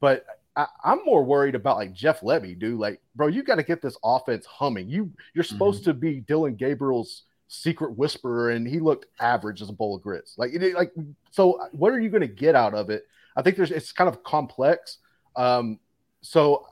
but 0.00 0.24
I, 0.56 0.66
am 0.84 1.04
more 1.04 1.24
worried 1.24 1.54
about 1.54 1.76
like 1.76 1.92
Jeff 1.92 2.20
Lebby, 2.20 2.58
dude. 2.58 2.78
Like, 2.78 3.00
bro, 3.14 3.28
you 3.28 3.42
got 3.42 3.56
to 3.56 3.62
get 3.62 3.82
this 3.82 3.96
offense 4.04 4.46
humming. 4.46 4.88
You 4.88 5.10
you're 5.34 5.44
supposed 5.44 5.82
mm-hmm. 5.82 5.90
to 5.90 5.94
be 5.94 6.20
Dillon 6.20 6.54
Gabriel's 6.54 7.24
secret 7.52 7.98
whisperer 7.98 8.50
and 8.50 8.66
he 8.66 8.78
looked 8.78 9.06
average 9.20 9.60
as 9.60 9.68
a 9.68 9.72
bowl 9.72 9.96
of 9.96 10.02
grits. 10.02 10.34
Like 10.38 10.54
it, 10.54 10.74
like 10.74 10.92
so 11.30 11.68
what 11.72 11.92
are 11.92 12.00
you 12.00 12.08
going 12.08 12.20
to 12.20 12.28
get 12.28 12.54
out 12.54 12.74
of 12.74 12.90
it? 12.90 13.06
I 13.36 13.42
think 13.42 13.56
there's 13.56 13.72
it's 13.72 13.92
kind 13.92 14.08
of 14.08 14.22
complex. 14.22 14.98
Um 15.34 15.80
so 16.22 16.66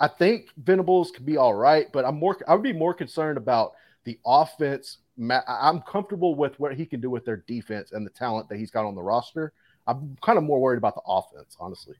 I 0.00 0.08
think 0.08 0.48
Venables 0.56 1.10
could 1.10 1.26
be 1.26 1.36
all 1.36 1.54
right, 1.54 1.86
but 1.92 2.04
I'm 2.04 2.16
more 2.16 2.38
I 2.48 2.54
would 2.54 2.62
be 2.62 2.72
more 2.72 2.94
concerned 2.94 3.36
about 3.36 3.72
the 4.04 4.18
offense. 4.24 4.98
I'm 5.30 5.80
comfortable 5.82 6.34
with 6.34 6.58
what 6.58 6.74
he 6.74 6.86
can 6.86 7.00
do 7.00 7.10
with 7.10 7.24
their 7.24 7.38
defense 7.46 7.92
and 7.92 8.06
the 8.06 8.10
talent 8.10 8.48
that 8.48 8.58
he's 8.58 8.70
got 8.70 8.84
on 8.84 8.94
the 8.94 9.02
roster. 9.02 9.52
I'm 9.86 10.16
kind 10.22 10.38
of 10.38 10.44
more 10.44 10.60
worried 10.60 10.78
about 10.78 10.94
the 10.94 11.02
offense, 11.06 11.56
honestly. 11.60 11.96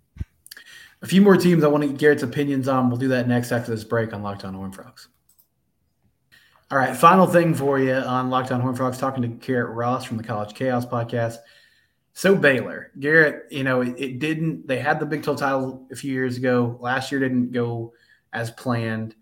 A 1.02 1.06
few 1.06 1.20
more 1.20 1.36
teams 1.36 1.64
I 1.64 1.68
want 1.68 1.82
to 1.82 1.88
get 1.88 1.98
Garrett's 1.98 2.22
opinions 2.22 2.68
on. 2.68 2.88
We'll 2.88 2.98
do 2.98 3.08
that 3.08 3.28
next 3.28 3.52
after 3.52 3.70
this 3.70 3.84
break 3.84 4.12
on 4.12 4.22
Locked 4.22 4.44
On 4.44 4.54
Horned 4.54 4.74
Frogs. 4.74 5.08
All 6.70 6.78
right, 6.78 6.96
final 6.96 7.26
thing 7.26 7.54
for 7.54 7.78
you 7.78 7.92
on 7.92 8.30
Locked 8.30 8.50
On 8.50 8.60
Horned 8.60 8.76
Frogs, 8.78 8.98
talking 8.98 9.22
to 9.22 9.28
Garrett 9.28 9.74
Ross 9.74 10.04
from 10.04 10.16
the 10.16 10.22
College 10.22 10.54
Chaos 10.54 10.86
podcast. 10.86 11.36
So 12.14 12.34
Baylor, 12.34 12.90
Garrett, 12.98 13.50
you 13.50 13.64
know, 13.64 13.80
it, 13.80 13.94
it, 13.98 14.18
didn't. 14.18 14.66
They 14.66 14.78
had 14.78 15.00
the 15.00 15.06
Big 15.06 15.22
12 15.22 15.38
title 15.38 15.88
a 15.90 15.96
few 15.96 16.12
years 16.12 16.36
ago. 16.36 16.78
Last 16.80 17.10
year 17.10 17.20
didn't 17.20 17.52
go 17.52 17.94
as 18.32 18.50
planned. 18.50 19.14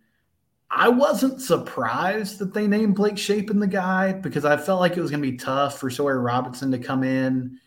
I 0.71 0.89
wasn't 0.89 1.41
surprised 1.41 2.39
that 2.39 2.55
they 2.55 2.67
named 2.67 2.95
Blake 2.95 3.19
Shapen 3.19 3.59
the 3.59 3.67
guy 3.67 4.13
because 4.13 4.45
I 4.45 4.57
felt 4.57 4.81
like 4.81 4.97
it 4.97 5.01
was 5.01 5.11
going 5.11 5.23
to 5.23 5.31
be 5.31 5.37
tough 5.37 5.79
for 5.79 5.91
Sawyer 5.91 6.21
Robertson 6.21 6.71
to 6.71 6.79
come 6.79 7.03
in 7.03 7.59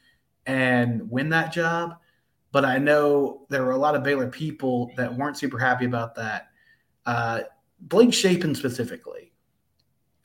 and 0.46 1.10
win 1.10 1.30
that 1.30 1.52
job. 1.52 1.98
But 2.52 2.63
I 2.63 2.78
know 2.78 3.46
there 3.50 3.63
were 3.63 3.72
a 3.72 3.78
lot 3.78 3.96
of 3.96 4.04
Baylor 4.04 4.30
people 4.30 4.92
that 4.96 5.13
weren't 5.13 5.38
super 5.38 5.58
happy 5.58 5.86
about 5.86 6.16
that. 6.16 6.48
Uh, 7.06 7.42
Blake 7.82 8.13
Shapen 8.13 8.56
specifically 8.56 9.34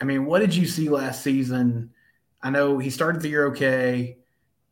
I 0.01 0.05
mean, 0.05 0.27
what 0.27 0.41
did 0.41 0.55
you 0.55 0.67
see 0.67 0.89
last 0.89 1.23
season? 1.23 1.91
I 2.43 2.51
know 2.51 2.79
he 2.79 2.91
started 2.91 3.21
the 3.21 3.29
year 3.29 3.47
okay. 3.49 4.19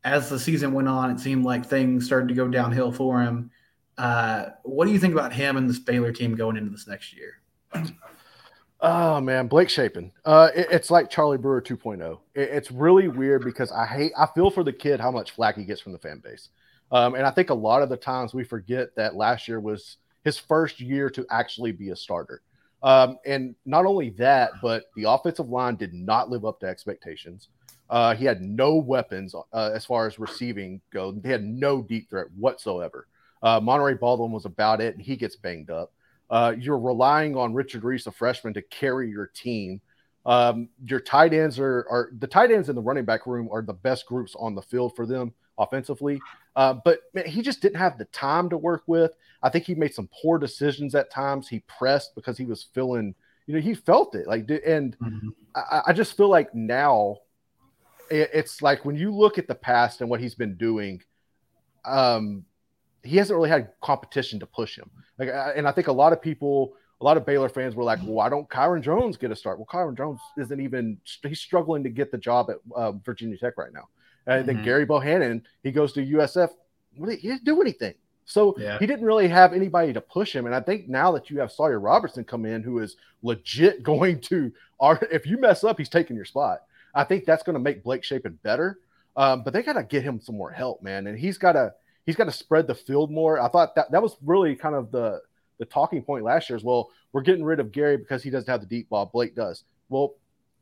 As 0.03 0.29
the 0.29 0.39
season 0.39 0.73
went 0.73 0.87
on, 0.87 1.11
it 1.11 1.19
seemed 1.19 1.43
like 1.43 1.65
things 1.65 2.05
started 2.05 2.29
to 2.29 2.33
go 2.33 2.47
downhill 2.47 2.91
for 2.91 3.21
him. 3.21 3.51
Uh, 3.97 4.49
what 4.63 4.85
do 4.85 4.93
you 4.93 4.99
think 4.99 5.13
about 5.13 5.33
him 5.33 5.57
and 5.57 5.69
this 5.69 5.79
Baylor 5.79 6.13
team 6.13 6.35
going 6.35 6.55
into 6.55 6.69
this 6.69 6.87
next 6.87 7.13
year? 7.13 7.41
Oh 8.79 9.19
man, 9.19 9.47
Blake 9.47 9.69
Shapen. 9.69 10.11
Uh, 10.23 10.49
it, 10.55 10.67
it's 10.69 10.91
like 10.91 11.09
Charlie 11.09 11.39
Brewer 11.39 11.61
2.0. 11.61 12.19
It, 12.35 12.41
it's 12.41 12.71
really 12.71 13.07
weird 13.07 13.43
because 13.43 13.71
I 13.71 13.85
hate. 13.87 14.11
I 14.17 14.27
feel 14.27 14.51
for 14.51 14.63
the 14.63 14.73
kid 14.73 14.99
how 14.99 15.09
much 15.09 15.31
flack 15.31 15.55
he 15.55 15.63
gets 15.63 15.81
from 15.81 15.93
the 15.93 15.97
fan 15.97 16.21
base, 16.23 16.49
um, 16.91 17.15
and 17.15 17.25
I 17.25 17.31
think 17.31 17.49
a 17.49 17.55
lot 17.55 17.81
of 17.81 17.89
the 17.89 17.97
times 17.97 18.33
we 18.33 18.43
forget 18.43 18.95
that 18.95 19.15
last 19.15 19.47
year 19.47 19.59
was 19.59 19.97
his 20.23 20.37
first 20.37 20.79
year 20.79 21.09
to 21.09 21.25
actually 21.31 21.71
be 21.71 21.89
a 21.89 21.95
starter. 21.95 22.41
Um, 22.83 23.17
and 23.25 23.55
not 23.65 23.85
only 23.85 24.11
that, 24.11 24.51
but 24.61 24.85
the 24.95 25.09
offensive 25.09 25.49
line 25.49 25.75
did 25.75 25.93
not 25.93 26.29
live 26.29 26.45
up 26.45 26.59
to 26.59 26.67
expectations. 26.67 27.49
Uh, 27.89 28.13
he 28.13 28.25
had 28.25 28.41
no 28.41 28.75
weapons 28.75 29.33
uh, 29.53 29.71
as 29.73 29.85
far 29.85 30.05
as 30.05 30.19
receiving 30.19 30.81
go. 30.91 31.11
They 31.11 31.29
had 31.29 31.43
no 31.43 31.81
deep 31.81 32.09
threat 32.09 32.27
whatsoever. 32.35 33.07
Uh, 33.41 33.59
Monaray 33.59 33.99
Baldwin 33.99 34.31
was 34.31 34.45
about 34.45 34.81
it, 34.81 34.95
and 34.95 35.03
he 35.03 35.15
gets 35.15 35.35
banged 35.35 35.69
up. 35.69 35.91
Uh, 36.29 36.53
you're 36.57 36.79
relying 36.79 37.35
on 37.35 37.53
Richard 37.53 37.83
Reese, 37.83 38.07
a 38.07 38.11
freshman, 38.11 38.53
to 38.53 38.61
carry 38.61 39.09
your 39.09 39.27
team. 39.27 39.81
Um, 40.25 40.69
your 40.85 40.99
tight 40.99 41.33
ends 41.33 41.57
are, 41.57 41.87
are 41.89 42.11
the 42.17 42.27
tight 42.27 42.51
ends 42.51 42.67
in 42.67 42.75
the 42.75 42.81
running 42.81 43.05
back 43.05 43.25
room 43.25 43.47
are 43.51 43.61
the 43.61 43.73
best 43.73 44.05
groups 44.05 44.35
on 44.37 44.55
the 44.55 44.61
field 44.61 44.93
for 44.95 45.05
them 45.05 45.33
offensively. 45.57 46.19
Uh, 46.55 46.73
but 46.83 46.99
man, 47.13 47.25
he 47.25 47.41
just 47.41 47.61
didn't 47.61 47.77
have 47.77 47.97
the 47.97 48.05
time 48.05 48.49
to 48.49 48.57
work 48.57 48.83
with. 48.87 49.11
I 49.41 49.49
think 49.49 49.65
he 49.65 49.75
made 49.75 49.93
some 49.93 50.09
poor 50.21 50.37
decisions 50.37 50.95
at 50.95 51.11
times. 51.11 51.47
He 51.47 51.59
pressed 51.61 52.13
because 52.13 52.37
he 52.37 52.45
was 52.45 52.63
feeling, 52.73 53.15
you 53.45 53.55
know, 53.55 53.61
he 53.61 53.73
felt 53.73 54.15
it. 54.15 54.27
Like, 54.27 54.49
and 54.65 54.97
mm-hmm. 54.99 55.29
I, 55.55 55.81
I, 55.87 55.93
just 55.93 56.17
feel 56.17 56.29
like 56.29 56.53
now 56.53 57.19
it, 58.09 58.31
it's 58.33 58.61
like 58.61 58.83
when 58.83 58.95
you 58.95 59.13
look 59.13 59.37
at 59.37 59.47
the 59.47 59.55
past 59.55 60.01
and 60.01 60.09
what 60.09 60.19
he's 60.19 60.35
been 60.35 60.57
doing, 60.57 61.01
um, 61.85 62.43
he 63.07 63.17
hasn't 63.17 63.35
really 63.35 63.49
had 63.49 63.69
competition 63.81 64.39
to 64.39 64.45
push 64.45 64.77
him. 64.77 64.89
Like, 65.17 65.29
and 65.55 65.67
I 65.67 65.71
think 65.71 65.87
a 65.87 65.91
lot 65.91 66.13
of 66.13 66.21
people, 66.21 66.73
a 67.01 67.03
lot 67.03 67.17
of 67.17 67.25
Baylor 67.25 67.49
fans 67.49 67.75
were 67.75 67.83
like, 67.83 67.99
why 67.99 68.29
don't 68.29 68.49
Kyron 68.49 68.81
Drones 68.81 69.17
get 69.17 69.31
a 69.31 69.35
start? 69.35 69.57
Well, 69.57 69.67
Kyron 69.71 69.95
Drones 69.95 70.19
isn't 70.37 70.59
even, 70.59 70.97
he's 71.23 71.39
struggling 71.39 71.83
to 71.83 71.89
get 71.89 72.11
the 72.11 72.17
job 72.17 72.49
at 72.49 72.57
uh, 72.75 72.91
Virginia 72.91 73.37
Tech 73.37 73.57
right 73.57 73.73
now. 73.73 73.87
And 74.25 74.45
mm-hmm. 74.45 74.57
then 74.57 74.65
Gerry 74.65 74.85
Bohanon, 74.85 75.43
he 75.63 75.71
goes 75.71 75.93
to 75.93 76.05
USF. 76.05 76.49
What 76.97 77.13
he 77.13 77.27
didn't 77.27 77.45
do 77.45 77.61
anything. 77.61 77.93
So 78.25 78.55
yeah. 78.57 78.77
he 78.77 78.85
didn't 78.85 79.05
really 79.05 79.29
have 79.29 79.53
anybody 79.53 79.93
to 79.93 80.01
push 80.01 80.35
him. 80.35 80.45
And 80.45 80.53
I 80.53 80.59
think 80.59 80.89
now 80.89 81.11
that 81.13 81.29
you 81.29 81.39
have 81.39 81.51
Sawyer 81.51 81.79
Robertson 81.79 82.25
come 82.25 82.45
in, 82.45 82.61
who 82.61 82.79
is 82.79 82.97
legit 83.21 83.83
going 83.83 84.19
to, 84.21 84.51
if 85.11 85.25
you 85.25 85.39
mess 85.39 85.63
up, 85.63 85.77
he's 85.77 85.89
taking 85.89 86.15
your 86.15 86.25
spot. 86.25 86.63
I 86.93 87.03
think 87.03 87.25
that's 87.25 87.43
going 87.43 87.53
to 87.53 87.59
make 87.59 87.83
Blake 87.83 88.03
Shapen 88.03 88.37
better. 88.43 88.79
Um, 89.15 89.43
but 89.43 89.53
they 89.53 89.63
got 89.63 89.73
to 89.73 89.83
get 89.83 90.03
him 90.03 90.19
some 90.19 90.37
more 90.37 90.51
help, 90.51 90.83
man. 90.83 91.07
And 91.07 91.17
he's 91.17 91.37
got 91.37 91.53
to 91.53 91.73
he's 92.07 92.15
got 92.15 92.23
to 92.23 92.31
spread 92.31 92.65
the 92.65 92.73
field 92.73 93.11
more. 93.11 93.39
I 93.39 93.49
thought 93.49 93.75
that 93.75 93.91
that 93.91 94.01
was 94.01 94.17
really 94.25 94.55
kind 94.55 94.73
of 94.73 94.89
the 94.91 95.21
the 95.59 95.65
talking 95.65 96.01
point 96.01 96.23
last 96.23 96.49
year. 96.49 96.57
As 96.57 96.63
well, 96.63 96.89
we're 97.11 97.21
getting 97.21 97.43
rid 97.43 97.59
of 97.59 97.71
Gary 97.71 97.97
because 97.97 98.23
he 98.23 98.31
doesn't 98.31 98.49
have 98.49 98.61
the 98.61 98.65
deep 98.65 98.89
ball. 98.89 99.05
Blake 99.05 99.35
does. 99.35 99.63
Well, 99.89 100.15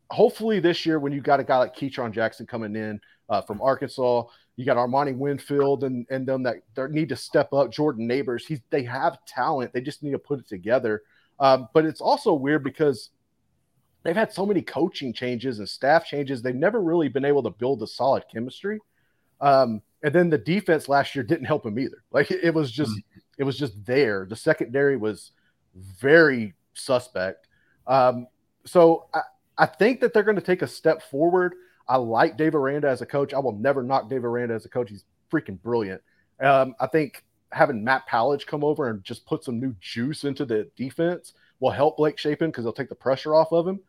hopefully 0.10 0.60
this 0.60 0.86
year 0.86 1.00
when 1.00 1.14
you 1.14 1.22
got 1.22 1.40
a 1.40 1.44
guy 1.44 1.58
like 1.58 1.76
Ketron 1.76 2.12
Jackson 2.12 2.46
coming 2.46 2.76
in 2.76 3.00
uh, 3.30 3.42
from 3.42 3.62
Arkansas, 3.62 4.24
you 4.58 4.66
got 4.66 4.76
Armani 4.76 5.16
Winfield 5.16 5.86
and 5.86 6.06
and 6.10 6.28
them 6.28 6.44
that 6.44 6.92
need 6.92 7.10
to 7.10 7.16
step 7.16 7.54
up. 7.54 7.72
Jordan 7.72 8.08
Nabors, 8.08 8.46
he's 8.46 8.60
they 8.72 8.84
have 8.84 9.24
talent. 9.26 9.72
They 9.72 9.82
just 9.82 10.04
need 10.04 10.12
to 10.12 10.20
put 10.20 10.40
it 10.40 10.48
together. 10.50 11.04
Um, 11.40 11.70
but 11.74 11.86
it's 11.86 12.02
also 12.02 12.34
weird 12.34 12.64
because 12.64 13.12
they've 14.04 14.16
had 14.16 14.32
so 14.32 14.46
many 14.46 14.62
coaching 14.62 15.12
changes 15.14 15.60
and 15.60 15.68
staff 15.68 16.06
changes. 16.06 16.42
They've 16.42 16.56
never 16.56 16.82
really 16.82 17.10
been 17.10 17.26
able 17.26 17.44
to 17.44 17.50
build 17.50 17.84
a 17.84 17.88
solid 17.88 18.24
chemistry. 18.32 18.80
Um, 19.42 19.82
and 20.06 20.14
then 20.14 20.30
the 20.30 20.38
defense 20.38 20.88
last 20.88 21.16
year 21.16 21.24
didn't 21.24 21.46
help 21.46 21.66
him 21.66 21.80
either. 21.80 22.04
Like 22.12 22.30
it, 22.30 22.54
was 22.54 22.72
just 22.72 22.92
mm-hmm. 22.92 23.20
it 23.40 23.44
was 23.44 23.58
just 23.58 23.84
there. 23.84 24.28
The 24.30 24.36
secondary 24.36 24.98
was 24.98 25.32
very 26.00 26.54
suspect. 26.76 27.48
Um, 27.88 28.28
so 28.68 29.08
I, 29.16 29.22
I 29.58 29.66
think 29.66 30.02
that 30.02 30.14
they're 30.14 30.22
going 30.22 30.36
to 30.36 30.44
take 30.44 30.62
a 30.62 30.68
step 30.68 31.02
forward. 31.10 31.56
I 31.88 31.98
like 31.98 32.38
Dave 32.38 32.54
Aranda 32.54 32.88
as 32.88 33.02
a 33.02 33.06
coach. 33.08 33.34
I 33.34 33.40
will 33.40 33.58
never 33.58 33.82
knock 33.82 34.08
Dave 34.08 34.24
Aranda 34.24 34.54
as 34.54 34.66
a 34.66 34.70
coach. 34.70 34.92
He's 34.92 35.06
freaking 35.32 35.60
brilliant. 35.60 36.04
Um, 36.40 36.76
I 36.80 36.86
think 36.86 37.24
having 37.52 37.84
Matt 37.84 38.08
Powledge 38.08 38.46
come 38.46 38.64
over 38.64 38.92
and 38.92 39.04
just 39.04 39.26
put 39.26 39.44
some 39.44 39.60
new 39.60 39.74
juice 39.82 40.24
into 40.24 40.46
the 40.46 40.70
defense 40.76 41.34
will 41.60 41.72
help 41.72 41.98
Blake 41.98 42.20
Shapen 42.20 42.52
because 42.52 42.64
they'll 42.64 42.74
take 42.74 42.90
the 42.90 42.96
pressure 42.96 43.34
off 43.34 43.52
of 43.52 43.68
him. 43.68 43.80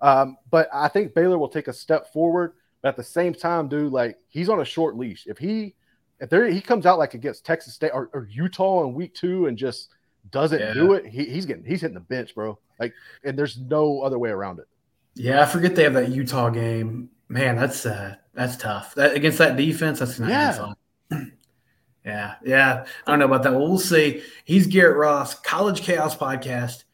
Um, 0.00 0.36
but 0.52 0.68
I 0.72 0.86
think 0.86 1.14
Baylor 1.14 1.36
will 1.36 1.48
take 1.48 1.66
a 1.66 1.72
step 1.72 2.12
forward. 2.12 2.52
But 2.84 2.90
at 2.90 2.96
the 2.96 3.02
same 3.02 3.32
time, 3.32 3.68
dude, 3.68 3.94
like 3.94 4.18
he's 4.28 4.50
on 4.50 4.60
a 4.60 4.64
short 4.64 4.94
leash. 4.94 5.26
If 5.26 5.38
he 5.38 5.74
if 6.20 6.28
there 6.28 6.46
he 6.46 6.60
comes 6.60 6.84
out 6.84 6.98
like 6.98 7.14
against 7.14 7.46
Texas 7.46 7.72
State 7.72 7.92
or, 7.94 8.10
or 8.12 8.28
Utah 8.30 8.84
in 8.84 8.92
week 8.92 9.14
two 9.14 9.46
and 9.46 9.56
just 9.56 9.88
doesn't 10.30 10.60
yeah. 10.60 10.74
do 10.74 10.92
it, 10.92 11.06
he, 11.06 11.24
he's 11.24 11.46
getting 11.46 11.64
he's 11.64 11.80
hitting 11.80 11.94
the 11.94 12.00
bench, 12.00 12.34
bro. 12.34 12.58
Like, 12.78 12.92
and 13.24 13.38
there's 13.38 13.56
no 13.58 14.02
other 14.02 14.18
way 14.18 14.28
around 14.28 14.58
it. 14.58 14.66
Yeah, 15.14 15.40
I 15.40 15.46
forget 15.46 15.74
they 15.74 15.84
have 15.84 15.94
that 15.94 16.10
Utah 16.10 16.50
game. 16.50 17.08
Man, 17.30 17.56
that's 17.56 17.86
uh 17.86 18.16
that's 18.34 18.58
tough. 18.58 18.94
That 18.96 19.14
against 19.14 19.38
that 19.38 19.56
defense, 19.56 20.00
that's 20.00 20.18
not 20.18 20.28
yeah. 20.28 20.52
fun. 20.52 20.76
yeah, 22.04 22.34
yeah. 22.44 22.84
I 23.06 23.10
don't 23.10 23.18
know 23.18 23.24
about 23.24 23.44
that. 23.44 23.52
Well, 23.52 23.66
we'll 23.66 23.78
see. 23.78 24.22
He's 24.44 24.66
Garrett 24.66 24.98
Ross, 24.98 25.34
College 25.40 25.80
Chaos 25.80 26.14
Podcast, 26.14 26.84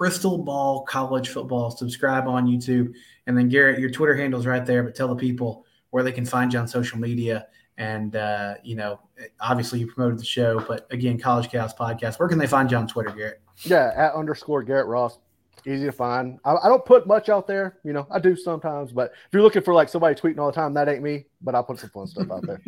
Crystal 0.00 0.38
Ball 0.38 0.80
College 0.84 1.28
Football. 1.28 1.70
Subscribe 1.70 2.26
on 2.26 2.46
YouTube. 2.46 2.94
And 3.26 3.36
then 3.36 3.50
Garrett, 3.50 3.78
your 3.78 3.90
Twitter 3.90 4.16
handle's 4.16 4.46
right 4.46 4.64
there, 4.64 4.82
but 4.82 4.94
tell 4.94 5.08
the 5.08 5.14
people 5.14 5.66
where 5.90 6.02
they 6.02 6.10
can 6.10 6.24
find 6.24 6.50
you 6.50 6.58
on 6.58 6.66
social 6.66 6.98
media. 6.98 7.48
And 7.76 8.16
uh, 8.16 8.54
you 8.64 8.76
know, 8.76 8.98
obviously 9.40 9.78
you 9.78 9.92
promoted 9.92 10.18
the 10.18 10.24
show, 10.24 10.64
but 10.66 10.86
again, 10.90 11.18
College 11.18 11.50
Chaos 11.50 11.74
Podcast. 11.74 12.18
Where 12.18 12.30
can 12.30 12.38
they 12.38 12.46
find 12.46 12.70
you 12.70 12.78
on 12.78 12.88
Twitter, 12.88 13.10
Garrett? 13.10 13.42
Yeah, 13.58 13.92
at 13.94 14.14
underscore 14.14 14.62
Garrett 14.62 14.86
Ross. 14.86 15.18
Easy 15.66 15.84
to 15.84 15.92
find. 15.92 16.38
I, 16.46 16.54
I, 16.54 16.68
don't 16.68 16.86
put 16.86 17.06
much 17.06 17.28
out 17.28 17.46
there, 17.46 17.76
you 17.84 17.92
know. 17.92 18.06
I 18.10 18.20
do 18.20 18.34
sometimes, 18.34 18.92
but 18.92 19.10
if 19.12 19.34
you're 19.34 19.42
looking 19.42 19.60
for 19.60 19.74
like 19.74 19.90
somebody 19.90 20.14
tweeting 20.14 20.38
all 20.38 20.46
the 20.46 20.54
time, 20.54 20.72
that 20.74 20.88
ain't 20.88 21.02
me. 21.02 21.26
But 21.42 21.54
I'll 21.54 21.64
put 21.64 21.78
some 21.78 21.90
fun 21.90 22.06
stuff 22.06 22.30
out 22.30 22.46
there. 22.46 22.62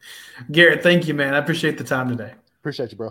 Garrett, 0.52 0.82
thank 0.82 1.06
you, 1.06 1.12
man. 1.12 1.34
I 1.34 1.38
appreciate 1.38 1.76
the 1.76 1.84
time 1.84 2.08
today. 2.08 2.32
Appreciate 2.60 2.92
you, 2.92 2.96
bro. 2.96 3.10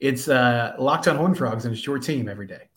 It's 0.00 0.26
uh, 0.26 0.74
Locked 0.76 1.06
on 1.06 1.16
Horned 1.16 1.38
Frogs, 1.38 1.66
and 1.66 1.72
it's 1.72 1.86
your 1.86 2.00
team 2.00 2.28
every 2.28 2.48
day. 2.48 2.69